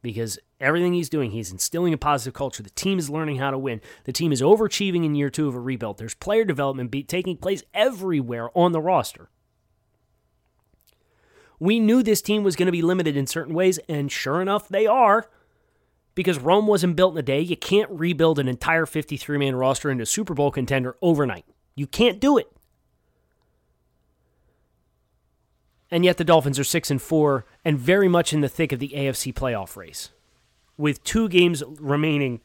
Because 0.00 0.38
everything 0.60 0.94
he's 0.94 1.08
doing, 1.08 1.32
he's 1.32 1.50
instilling 1.50 1.92
a 1.92 1.98
positive 1.98 2.34
culture. 2.34 2.62
The 2.62 2.70
team 2.70 3.00
is 3.00 3.10
learning 3.10 3.38
how 3.38 3.50
to 3.50 3.58
win. 3.58 3.80
The 4.04 4.12
team 4.12 4.30
is 4.30 4.40
overachieving 4.40 5.04
in 5.04 5.16
year 5.16 5.28
two 5.28 5.48
of 5.48 5.56
a 5.56 5.60
rebuild. 5.60 5.98
There's 5.98 6.14
player 6.14 6.44
development 6.44 6.92
be- 6.92 7.02
taking 7.02 7.36
place 7.36 7.64
everywhere 7.74 8.48
on 8.56 8.70
the 8.70 8.80
roster. 8.80 9.28
We 11.58 11.80
knew 11.80 12.04
this 12.04 12.22
team 12.22 12.44
was 12.44 12.54
going 12.54 12.66
to 12.66 12.72
be 12.72 12.82
limited 12.82 13.16
in 13.16 13.26
certain 13.26 13.54
ways, 13.54 13.78
and 13.88 14.12
sure 14.12 14.40
enough, 14.40 14.68
they 14.68 14.86
are 14.86 15.28
because 16.14 16.38
Rome 16.38 16.68
wasn't 16.68 16.94
built 16.94 17.14
in 17.14 17.18
a 17.18 17.22
day. 17.22 17.40
You 17.40 17.56
can't 17.56 17.90
rebuild 17.90 18.38
an 18.38 18.46
entire 18.46 18.86
53 18.86 19.36
man 19.36 19.56
roster 19.56 19.90
into 19.90 20.02
a 20.02 20.06
Super 20.06 20.34
Bowl 20.34 20.52
contender 20.52 20.96
overnight. 21.02 21.44
You 21.74 21.88
can't 21.88 22.20
do 22.20 22.38
it. 22.38 22.52
And 25.90 26.04
yet 26.04 26.18
the 26.18 26.24
Dolphins 26.24 26.58
are 26.58 26.64
6 26.64 26.90
and 26.90 27.00
4 27.00 27.46
and 27.64 27.78
very 27.78 28.08
much 28.08 28.32
in 28.32 28.40
the 28.40 28.48
thick 28.48 28.72
of 28.72 28.78
the 28.78 28.92
AFC 28.94 29.32
playoff 29.32 29.76
race. 29.76 30.10
With 30.76 31.02
two 31.02 31.28
games 31.28 31.62
remaining 31.80 32.40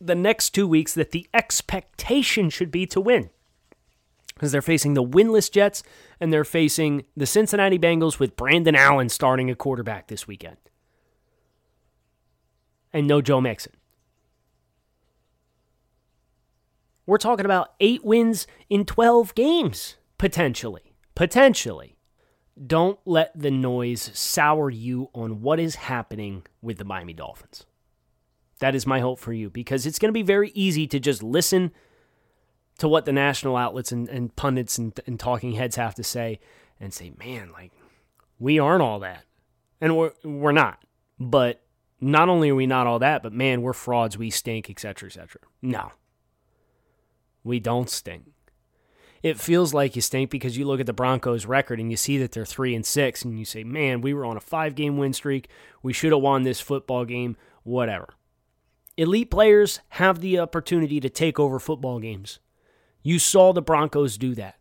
the 0.00 0.14
next 0.14 0.50
2 0.50 0.66
weeks 0.66 0.94
that 0.94 1.10
the 1.10 1.28
expectation 1.34 2.50
should 2.50 2.70
be 2.70 2.86
to 2.86 3.00
win. 3.00 3.30
Because 4.34 4.52
they're 4.52 4.62
facing 4.62 4.94
the 4.94 5.04
winless 5.04 5.50
Jets 5.50 5.82
and 6.20 6.32
they're 6.32 6.44
facing 6.44 7.04
the 7.16 7.26
Cincinnati 7.26 7.78
Bengals 7.78 8.18
with 8.18 8.36
Brandon 8.36 8.74
Allen 8.74 9.08
starting 9.08 9.50
a 9.50 9.54
quarterback 9.54 10.08
this 10.08 10.26
weekend 10.26 10.56
and 12.92 13.06
no 13.06 13.20
Joe 13.20 13.40
Mixon. 13.40 13.72
We're 17.06 17.18
talking 17.18 17.44
about 17.44 17.74
eight 17.80 18.04
wins 18.04 18.46
in 18.68 18.84
12 18.84 19.34
games, 19.34 19.96
potentially. 20.18 20.94
Potentially. 21.14 21.96
Don't 22.66 22.98
let 23.06 23.32
the 23.38 23.50
noise 23.50 24.10
sour 24.12 24.70
you 24.70 25.08
on 25.14 25.40
what 25.40 25.58
is 25.58 25.76
happening 25.76 26.44
with 26.60 26.78
the 26.78 26.84
Miami 26.84 27.12
Dolphins. 27.12 27.64
That 28.58 28.74
is 28.74 28.86
my 28.86 29.00
hope 29.00 29.18
for 29.18 29.32
you 29.32 29.50
because 29.50 29.86
it's 29.86 29.98
going 29.98 30.10
to 30.10 30.12
be 30.12 30.22
very 30.22 30.50
easy 30.54 30.86
to 30.86 31.00
just 31.00 31.22
listen 31.22 31.72
to 32.78 32.88
what 32.88 33.04
the 33.04 33.12
national 33.12 33.56
outlets 33.56 33.90
and, 33.90 34.08
and 34.08 34.34
pundits 34.36 34.78
and, 34.78 34.98
and 35.06 35.18
talking 35.18 35.52
heads 35.52 35.76
have 35.76 35.94
to 35.96 36.04
say 36.04 36.40
and 36.78 36.92
say, 36.92 37.12
man, 37.18 37.52
like, 37.52 37.72
we 38.38 38.58
aren't 38.58 38.82
all 38.82 39.00
that. 39.00 39.24
And 39.80 39.96
we're, 39.96 40.12
we're 40.24 40.52
not. 40.52 40.84
But 41.18 41.62
not 42.00 42.28
only 42.28 42.50
are 42.50 42.54
we 42.54 42.66
not 42.66 42.86
all 42.86 42.98
that, 42.98 43.22
but 43.22 43.32
man, 43.32 43.62
we're 43.62 43.72
frauds, 43.72 44.18
we 44.18 44.30
stink, 44.30 44.68
etc., 44.68 45.06
etc. 45.06 45.40
No. 45.62 45.92
We 47.44 47.60
don't 47.60 47.88
stink. 47.88 48.31
It 49.22 49.38
feels 49.38 49.72
like 49.72 49.94
you 49.94 50.02
stink 50.02 50.30
because 50.30 50.58
you 50.58 50.64
look 50.64 50.80
at 50.80 50.86
the 50.86 50.92
Broncos 50.92 51.46
record 51.46 51.78
and 51.78 51.90
you 51.90 51.96
see 51.96 52.18
that 52.18 52.32
they're 52.32 52.44
3 52.44 52.74
and 52.74 52.84
6 52.84 53.24
and 53.24 53.38
you 53.38 53.44
say, 53.44 53.62
"Man, 53.62 54.00
we 54.00 54.12
were 54.12 54.24
on 54.24 54.36
a 54.36 54.40
5-game 54.40 54.98
win 54.98 55.12
streak. 55.12 55.48
We 55.82 55.92
should 55.92 56.12
have 56.12 56.20
won 56.20 56.42
this 56.42 56.60
football 56.60 57.04
game, 57.04 57.36
whatever." 57.62 58.14
Elite 58.96 59.30
players 59.30 59.80
have 59.90 60.20
the 60.20 60.38
opportunity 60.38 61.00
to 61.00 61.08
take 61.08 61.38
over 61.38 61.58
football 61.58 62.00
games. 62.00 62.40
You 63.02 63.18
saw 63.18 63.52
the 63.52 63.62
Broncos 63.62 64.18
do 64.18 64.34
that. 64.34 64.56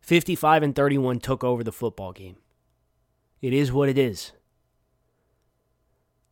55 0.00 0.62
and 0.62 0.74
31 0.74 1.20
took 1.20 1.42
over 1.42 1.64
the 1.64 1.72
football 1.72 2.12
game. 2.12 2.36
It 3.40 3.52
is 3.52 3.72
what 3.72 3.88
it 3.88 3.98
is. 3.98 4.32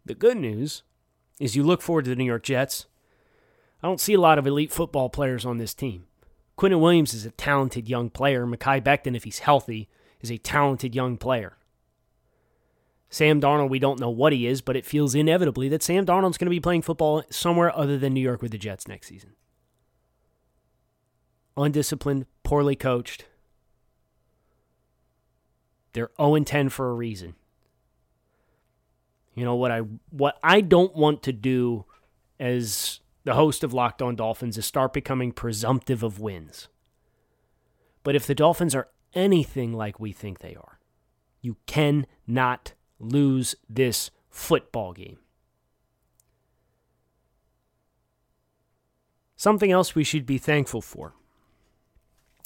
The 0.04 0.14
good 0.14 0.36
news 0.36 0.82
is 1.40 1.56
you 1.56 1.62
look 1.62 1.82
forward 1.82 2.04
to 2.04 2.10
the 2.10 2.16
New 2.16 2.24
York 2.24 2.42
Jets. 2.42 2.86
I 3.82 3.86
don't 3.86 4.00
see 4.00 4.14
a 4.14 4.20
lot 4.20 4.38
of 4.38 4.46
elite 4.46 4.72
football 4.72 5.08
players 5.08 5.44
on 5.44 5.58
this 5.58 5.74
team. 5.74 6.06
Quinnen 6.56 6.80
Williams 6.80 7.14
is 7.14 7.26
a 7.26 7.30
talented 7.32 7.88
young 7.88 8.10
player. 8.10 8.46
Mekhi 8.46 8.80
Becton, 8.80 9.16
if 9.16 9.24
he's 9.24 9.40
healthy, 9.40 9.88
is 10.20 10.30
a 10.30 10.38
talented 10.38 10.94
young 10.94 11.16
player. 11.16 11.56
Sam 13.10 13.40
Darnold, 13.40 13.70
we 13.70 13.78
don't 13.78 14.00
know 14.00 14.10
what 14.10 14.32
he 14.32 14.46
is, 14.46 14.60
but 14.60 14.76
it 14.76 14.84
feels 14.84 15.14
inevitably 15.14 15.68
that 15.68 15.82
Sam 15.82 16.04
Darnold's 16.04 16.38
going 16.38 16.46
to 16.46 16.50
be 16.50 16.60
playing 16.60 16.82
football 16.82 17.22
somewhere 17.30 17.76
other 17.76 17.96
than 17.98 18.12
New 18.12 18.20
York 18.20 18.42
with 18.42 18.50
the 18.50 18.58
Jets 18.58 18.88
next 18.88 19.06
season. 19.08 19.34
Undisciplined, 21.56 22.26
poorly 22.42 22.74
coached. 22.74 23.26
They're 25.92 26.10
0 26.20 26.40
10 26.40 26.70
for 26.70 26.90
a 26.90 26.94
reason. 26.94 27.36
You 29.34 29.44
know 29.44 29.54
what 29.54 29.70
I 29.70 29.80
what 30.10 30.38
I 30.42 30.60
don't 30.60 30.94
want 30.94 31.22
to 31.24 31.32
do 31.32 31.84
as 32.38 33.00
the 33.24 33.34
host 33.34 33.64
of 33.64 33.72
Locked 33.72 34.02
On 34.02 34.14
Dolphins 34.14 34.58
is 34.58 34.66
start 34.66 34.92
becoming 34.92 35.32
presumptive 35.32 36.02
of 36.02 36.20
wins. 36.20 36.68
But 38.02 38.14
if 38.14 38.26
the 38.26 38.34
Dolphins 38.34 38.74
are 38.74 38.88
anything 39.14 39.72
like 39.72 39.98
we 39.98 40.12
think 40.12 40.38
they 40.38 40.54
are, 40.54 40.78
you 41.40 41.56
cannot 41.66 42.74
lose 42.98 43.54
this 43.68 44.10
football 44.30 44.92
game. 44.92 45.18
Something 49.36 49.72
else 49.72 49.94
we 49.94 50.04
should 50.04 50.26
be 50.26 50.38
thankful 50.38 50.80
for. 50.80 51.14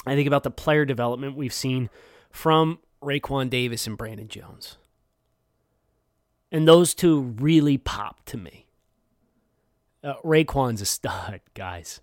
I 0.07 0.15
think 0.15 0.27
about 0.27 0.43
the 0.43 0.51
player 0.51 0.85
development 0.85 1.37
we've 1.37 1.53
seen 1.53 1.91
from 2.31 2.79
Raekwon 3.03 3.51
Davis 3.51 3.87
and 3.87 3.97
Brandon 3.99 4.29
Jones. 4.29 4.79
And 6.51 6.67
those 6.67 6.95
two 6.95 7.21
really 7.21 7.79
popped 7.79 8.27
to 8.27 8.39
me. 8.39 8.68
Uh, 10.03 10.15
Raekwon's 10.25 10.81
a 10.81 10.87
stud, 10.87 11.41
guys. 11.55 12.01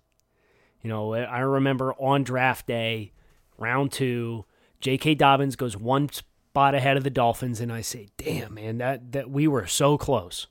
You 0.82 0.90
know, 0.90 1.14
I 1.14 1.40
remember 1.40 1.94
on 1.94 2.22
draft 2.22 2.66
day, 2.66 3.12
round 3.58 3.90
two, 3.92 4.44
J.K. 4.80 5.14
Dobbins 5.14 5.56
goes 5.56 5.76
one 5.76 6.08
spot 6.10 6.74
ahead 6.74 6.96
of 6.96 7.04
the 7.04 7.10
Dolphins, 7.10 7.60
and 7.60 7.72
I 7.72 7.80
say, 7.80 8.08
"Damn, 8.16 8.54
man, 8.54 8.78
that 8.78 9.12
that 9.12 9.30
we 9.30 9.48
were 9.48 9.66
so 9.66 9.98
close." 9.98 10.46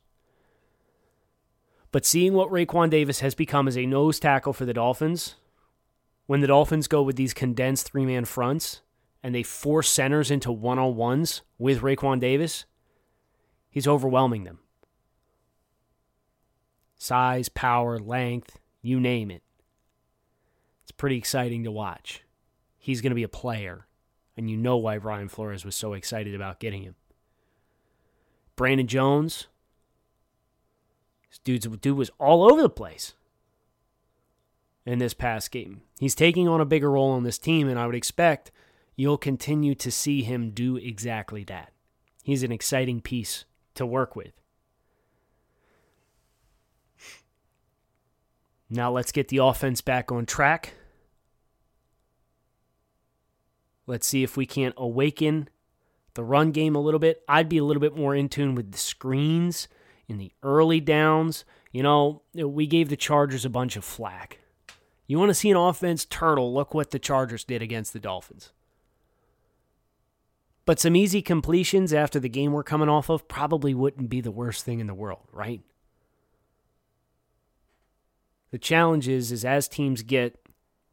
But 1.92 2.06
seeing 2.06 2.34
what 2.34 2.50
Raekwon 2.50 2.90
Davis 2.90 3.22
has 3.22 3.36
become 3.36 3.68
as 3.68 3.78
a 3.78 3.86
nose 3.86 4.20
tackle 4.20 4.52
for 4.52 4.66
the 4.66 4.74
Dolphins, 4.74 5.36
when 6.26 6.42
the 6.42 6.48
Dolphins 6.48 6.90
go 6.90 7.02
with 7.02 7.16
these 7.16 7.34
condensed 7.34 7.90
three 7.90 8.06
man 8.06 8.26
fronts 8.26 8.82
and 9.24 9.34
they 9.34 9.44
force 9.44 9.90
centers 9.90 10.30
into 10.30 10.52
one 10.52 10.80
on 10.80 10.96
ones 10.96 11.44
with 11.58 11.82
Raekwon 11.82 12.20
Davis, 12.20 12.66
he's 13.70 13.88
overwhelming 13.88 14.44
them 14.44 14.60
size, 17.06 17.50
power, 17.50 18.00
length, 18.00 18.60
you 18.82 19.00
name 19.00 19.32
it. 19.32 19.44
It's 20.84 20.92
pretty 20.92 21.18
exciting 21.18 21.64
to 21.64 21.72
watch. 21.72 22.24
He's 22.78 23.02
going 23.02 23.12
to 23.12 23.16
be 23.16 23.24
a 23.24 23.30
player, 23.30 23.86
and 24.36 24.50
you 24.50 24.58
know 24.58 24.78
why 24.78 24.98
Brian 24.98 25.30
Flores 25.30 25.66
was 25.66 25.76
so 25.76 25.94
excited 25.94 26.36
about 26.36 26.60
getting 26.60 26.84
him. 26.84 26.96
Brandon 28.56 28.88
Jones, 28.88 29.48
this 31.30 31.40
dude's 31.40 31.68
dude 31.78 31.98
was 31.98 32.12
all 32.20 32.52
over 32.52 32.62
the 32.62 32.70
place 32.70 33.14
in 34.86 35.00
this 35.00 35.14
past 35.14 35.52
game. 35.52 35.82
He's 36.00 36.16
taking 36.16 36.48
on 36.48 36.62
a 36.62 36.66
bigger 36.66 36.92
role 36.92 37.12
on 37.12 37.24
this 37.24 37.38
team, 37.38 37.68
and 37.68 37.80
I 37.80 37.86
would 37.86 37.96
expect 37.96 38.52
you'll 38.96 39.18
continue 39.18 39.76
to 39.76 39.92
see 39.92 40.24
him 40.24 40.52
do 40.52 40.78
exactly 40.78 41.44
that. 41.46 41.72
He's 42.24 42.44
an 42.44 42.52
exciting 42.52 43.02
piece 43.02 43.46
to 43.76 43.86
work 43.86 44.16
with. 44.16 44.34
Now 48.70 48.92
let's 48.92 49.12
get 49.12 49.28
the 49.28 49.38
offense 49.38 49.82
back 49.82 50.12
on 50.12 50.26
track. 50.26 50.74
Let's 53.88 54.08
see 54.08 54.24
if 54.24 54.36
we 54.36 54.46
can't 54.46 54.74
awaken 54.78 55.50
the 56.16 56.24
run 56.24 56.52
game 56.52 56.76
a 56.76 56.82
little 56.82 57.00
bit. 57.00 57.22
I'd 57.28 57.50
be 57.50 57.58
a 57.58 57.64
little 57.64 57.82
bit 57.82 57.96
more 57.96 58.16
in 58.16 58.30
tune 58.30 58.56
with 58.56 58.72
the 58.72 58.78
screens 58.78 59.68
in 60.08 60.18
the 60.18 60.32
early 60.42 60.80
downs. 60.80 61.46
You 61.72 61.84
know, 61.84 62.24
we 62.34 62.68
gave 62.68 62.90
the 62.90 62.96
Chargers 62.96 63.46
a 63.46 63.50
bunch 63.50 63.76
of 63.76 63.84
flack. 63.84 64.40
You 65.08 65.20
want 65.20 65.30
to 65.30 65.36
see 65.36 65.52
an 65.52 65.58
offense 65.58 66.06
turtle? 66.06 66.54
Look 66.54 66.74
what 66.74 66.92
the 66.92 67.00
Chargers 67.00 67.44
did 67.44 67.62
against 67.62 67.94
the 67.94 68.00
Dolphins. 68.00 68.52
But 70.66 70.80
some 70.80 70.96
easy 70.96 71.22
completions 71.22 71.94
after 71.94 72.20
the 72.20 72.30
game 72.30 72.52
we're 72.52 72.64
coming 72.64 72.90
off 72.90 73.10
of 73.10 73.28
probably 73.28 73.76
wouldn't 73.76 74.10
be 74.10 74.22
the 74.22 74.32
worst 74.32 74.66
thing 74.66 74.80
in 74.80 74.88
the 74.88 74.96
world, 74.96 75.28
right? 75.32 75.62
The 78.56 78.60
challenge 78.60 79.10
is, 79.10 79.34
is 79.34 79.44
as 79.44 79.68
teams 79.68 80.02
get 80.02 80.40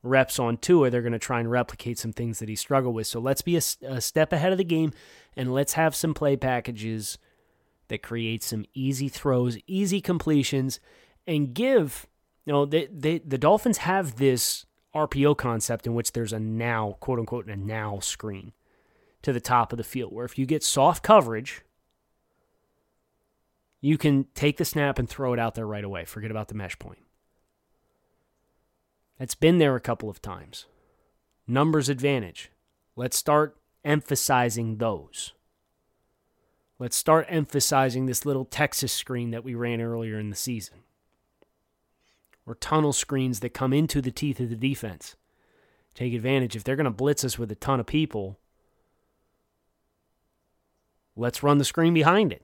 reps 0.03 0.41
on 0.41 0.57
Tua, 0.57 0.91
they're 0.91 1.01
going 1.01 1.13
to 1.13 1.19
try 1.21 1.39
and 1.39 1.49
replicate 1.49 1.97
some 1.97 2.13
things 2.13 2.41
that 2.41 2.49
he 2.49 2.57
struggled 2.57 2.93
with. 2.93 3.07
So 3.07 3.21
let's 3.21 3.41
be 3.41 3.55
a, 3.55 3.63
a, 3.87 4.01
step 4.01 4.33
ahead 4.33 4.51
of 4.51 4.59
the 4.59 4.65
game 4.65 4.91
and 5.37 5.55
let's 5.55 5.75
have 5.75 5.95
some 5.95 6.13
play 6.13 6.37
packages 6.37 7.19
that 7.87 8.03
create 8.03 8.43
some 8.43 8.65
easy 8.75 9.09
throws, 9.09 9.59
easy 9.69 10.01
completions, 10.01 10.81
and 11.25 11.55
give, 11.55 12.09
you 12.47 12.53
know, 12.53 12.67
they, 12.67 12.87
they, 12.87 13.19
the 13.19 13.39
Dolphins 13.39 13.79
have 13.79 14.17
this 14.17 14.67
RPO 14.93 15.37
concept 15.37 15.87
in 15.87 15.95
which 15.95 16.15
there's 16.15 16.33
a 16.33 16.41
now, 16.41 16.97
quote 16.99 17.21
unquote, 17.21 17.47
a 17.47 17.55
now 17.55 18.01
screen 18.01 18.55
to 19.23 19.33
the 19.33 19.41
top 19.41 19.73
of 19.73 19.77
the 19.77 19.85
field, 19.85 20.13
where 20.13 20.25
if 20.25 20.37
you 20.37 20.47
get 20.47 20.65
soft 20.65 21.05
coverage, 21.05 21.63
you 23.81 23.97
can 23.97 24.27
take 24.35 24.57
the 24.57 24.65
snap 24.65 24.99
and 24.99 25.09
throw 25.09 25.33
it 25.33 25.39
out 25.39 25.55
there 25.55 25.65
right 25.65 25.85
away. 25.85 26.05
Forget 26.05 26.33
about 26.33 26.49
the 26.49 26.57
mesh 26.57 26.77
point. 26.77 26.99
That's 29.23 29.37
been 29.37 29.59
there 29.59 29.77
a 29.77 29.81
couple 29.81 30.11
of 30.11 30.21
times. 30.21 30.67
Numbers 31.47 31.89
advantage. 31.89 32.51
Let's 32.97 33.17
start 33.17 33.57
emphasizing 33.85 34.79
those. 34.79 35.33
Let's 36.81 36.97
start 36.97 37.27
emphasizing 37.29 38.07
this 38.07 38.27
little 38.27 38.45
Texas 38.45 38.93
screen 38.93 39.31
that 39.31 39.45
we 39.45 39.55
ran 39.55 39.81
earlier 39.81 40.19
in 40.19 40.31
the 40.31 40.35
season. 40.35 40.79
Or 42.47 42.57
tunnel 42.57 42.93
screens 42.93 43.39
that 43.39 43.55
come 43.55 43.73
into 43.73 44.03
the 44.03 44.11
teeth 44.11 44.41
of 44.41 44.51
the 44.51 44.57
defense. 44.57 45.15
Take 45.95 46.15
advantage. 46.15 46.57
If 46.57 46.65
they're 46.65 46.75
going 46.75 46.87
to 46.87 46.91
blitz 46.91 47.23
us 47.23 47.39
with 47.39 47.53
a 47.53 47.55
ton 47.55 47.79
of 47.79 47.87
people, 47.87 48.41
let's 51.15 51.45
run 51.45 51.59
the 51.59 51.65
screen 51.65 51.95
behind 51.95 52.33
it. 52.33 52.43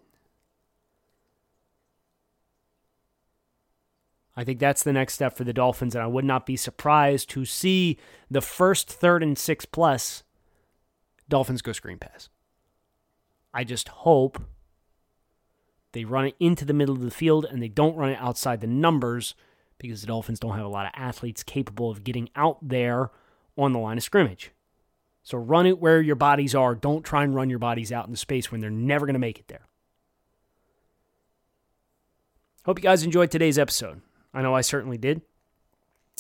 I 4.39 4.45
think 4.45 4.61
that's 4.61 4.85
the 4.85 4.93
next 4.93 5.15
step 5.15 5.37
for 5.37 5.43
the 5.43 5.53
Dolphins, 5.53 5.97
and 5.97 6.05
I 6.05 6.07
would 6.07 6.25
not 6.25 6.47
be 6.47 6.55
surprised 6.55 7.29
to 7.31 7.45
see 7.45 7.99
the 8.31 8.41
first 8.41 8.89
third 8.89 9.21
and 9.21 9.37
six 9.37 9.65
plus 9.65 10.23
Dolphins 11.29 11.61
go 11.61 11.73
screen 11.73 11.99
pass. 11.99 12.29
I 13.53 13.65
just 13.65 13.89
hope 13.89 14.41
they 15.91 16.05
run 16.05 16.27
it 16.27 16.37
into 16.39 16.65
the 16.65 16.73
middle 16.73 16.95
of 16.95 17.01
the 17.01 17.11
field 17.11 17.47
and 17.47 17.61
they 17.61 17.69
don't 17.69 17.97
run 17.97 18.11
it 18.11 18.19
outside 18.21 18.61
the 18.61 18.69
numbers 18.69 19.35
because 19.77 20.03
the 20.03 20.07
Dolphins 20.07 20.39
don't 20.39 20.55
have 20.55 20.65
a 20.65 20.69
lot 20.69 20.87
of 20.87 20.93
athletes 20.95 21.43
capable 21.43 21.91
of 21.91 22.05
getting 22.05 22.29
out 22.37 22.59
there 22.63 23.11
on 23.57 23.73
the 23.73 23.81
line 23.81 23.97
of 23.97 24.05
scrimmage. 24.05 24.53
So 25.25 25.37
run 25.37 25.67
it 25.67 25.81
where 25.81 26.01
your 26.01 26.15
bodies 26.15 26.55
are. 26.55 26.77
Don't 26.77 27.05
try 27.05 27.25
and 27.25 27.35
run 27.35 27.51
your 27.51 27.59
bodies 27.59 27.91
out 27.91 28.07
into 28.07 28.17
space 28.17 28.53
when 28.53 28.61
they're 28.61 28.71
never 28.71 29.05
going 29.05 29.15
to 29.15 29.19
make 29.19 29.41
it 29.41 29.49
there. 29.49 29.67
Hope 32.67 32.79
you 32.79 32.85
guys 32.85 33.03
enjoyed 33.03 33.33
today's 33.33 33.59
episode. 33.59 34.01
I 34.33 34.43
know 34.43 34.55
I 34.55 34.61
certainly 34.61 34.99
did. 34.99 35.23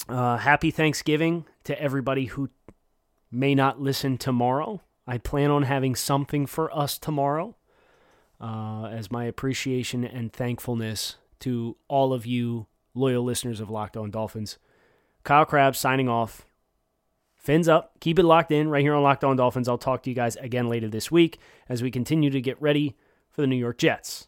Uh, 0.08 0.36
happy 0.38 0.70
Thanksgiving 0.70 1.44
to 1.64 1.80
everybody 1.80 2.26
who 2.26 2.50
may 3.30 3.54
not 3.54 3.80
listen 3.80 4.16
tomorrow. 4.16 4.80
I 5.06 5.18
plan 5.18 5.50
on 5.50 5.64
having 5.64 5.94
something 5.94 6.46
for 6.46 6.74
us 6.76 6.98
tomorrow 6.98 7.56
uh, 8.40 8.86
as 8.86 9.10
my 9.10 9.24
appreciation 9.24 10.04
and 10.04 10.32
thankfulness 10.32 11.16
to 11.40 11.76
all 11.88 12.12
of 12.12 12.26
you 12.26 12.66
loyal 12.94 13.24
listeners 13.24 13.60
of 13.60 13.70
Locked 13.70 13.96
On 13.96 14.10
Dolphins. 14.10 14.58
Kyle 15.24 15.44
Crabbs 15.44 15.78
signing 15.78 16.08
off. 16.08 16.46
Fins 17.36 17.68
up. 17.68 17.92
Keep 18.00 18.18
it 18.18 18.24
locked 18.24 18.52
in 18.52 18.68
right 18.68 18.82
here 18.82 18.94
on 18.94 19.02
Locked 19.02 19.24
On 19.24 19.36
Dolphins. 19.36 19.68
I'll 19.68 19.78
talk 19.78 20.02
to 20.02 20.10
you 20.10 20.16
guys 20.16 20.36
again 20.36 20.68
later 20.68 20.88
this 20.88 21.10
week 21.10 21.38
as 21.68 21.82
we 21.82 21.90
continue 21.90 22.30
to 22.30 22.40
get 22.40 22.60
ready 22.60 22.96
for 23.30 23.40
the 23.40 23.46
New 23.46 23.56
York 23.56 23.78
Jets. 23.78 24.27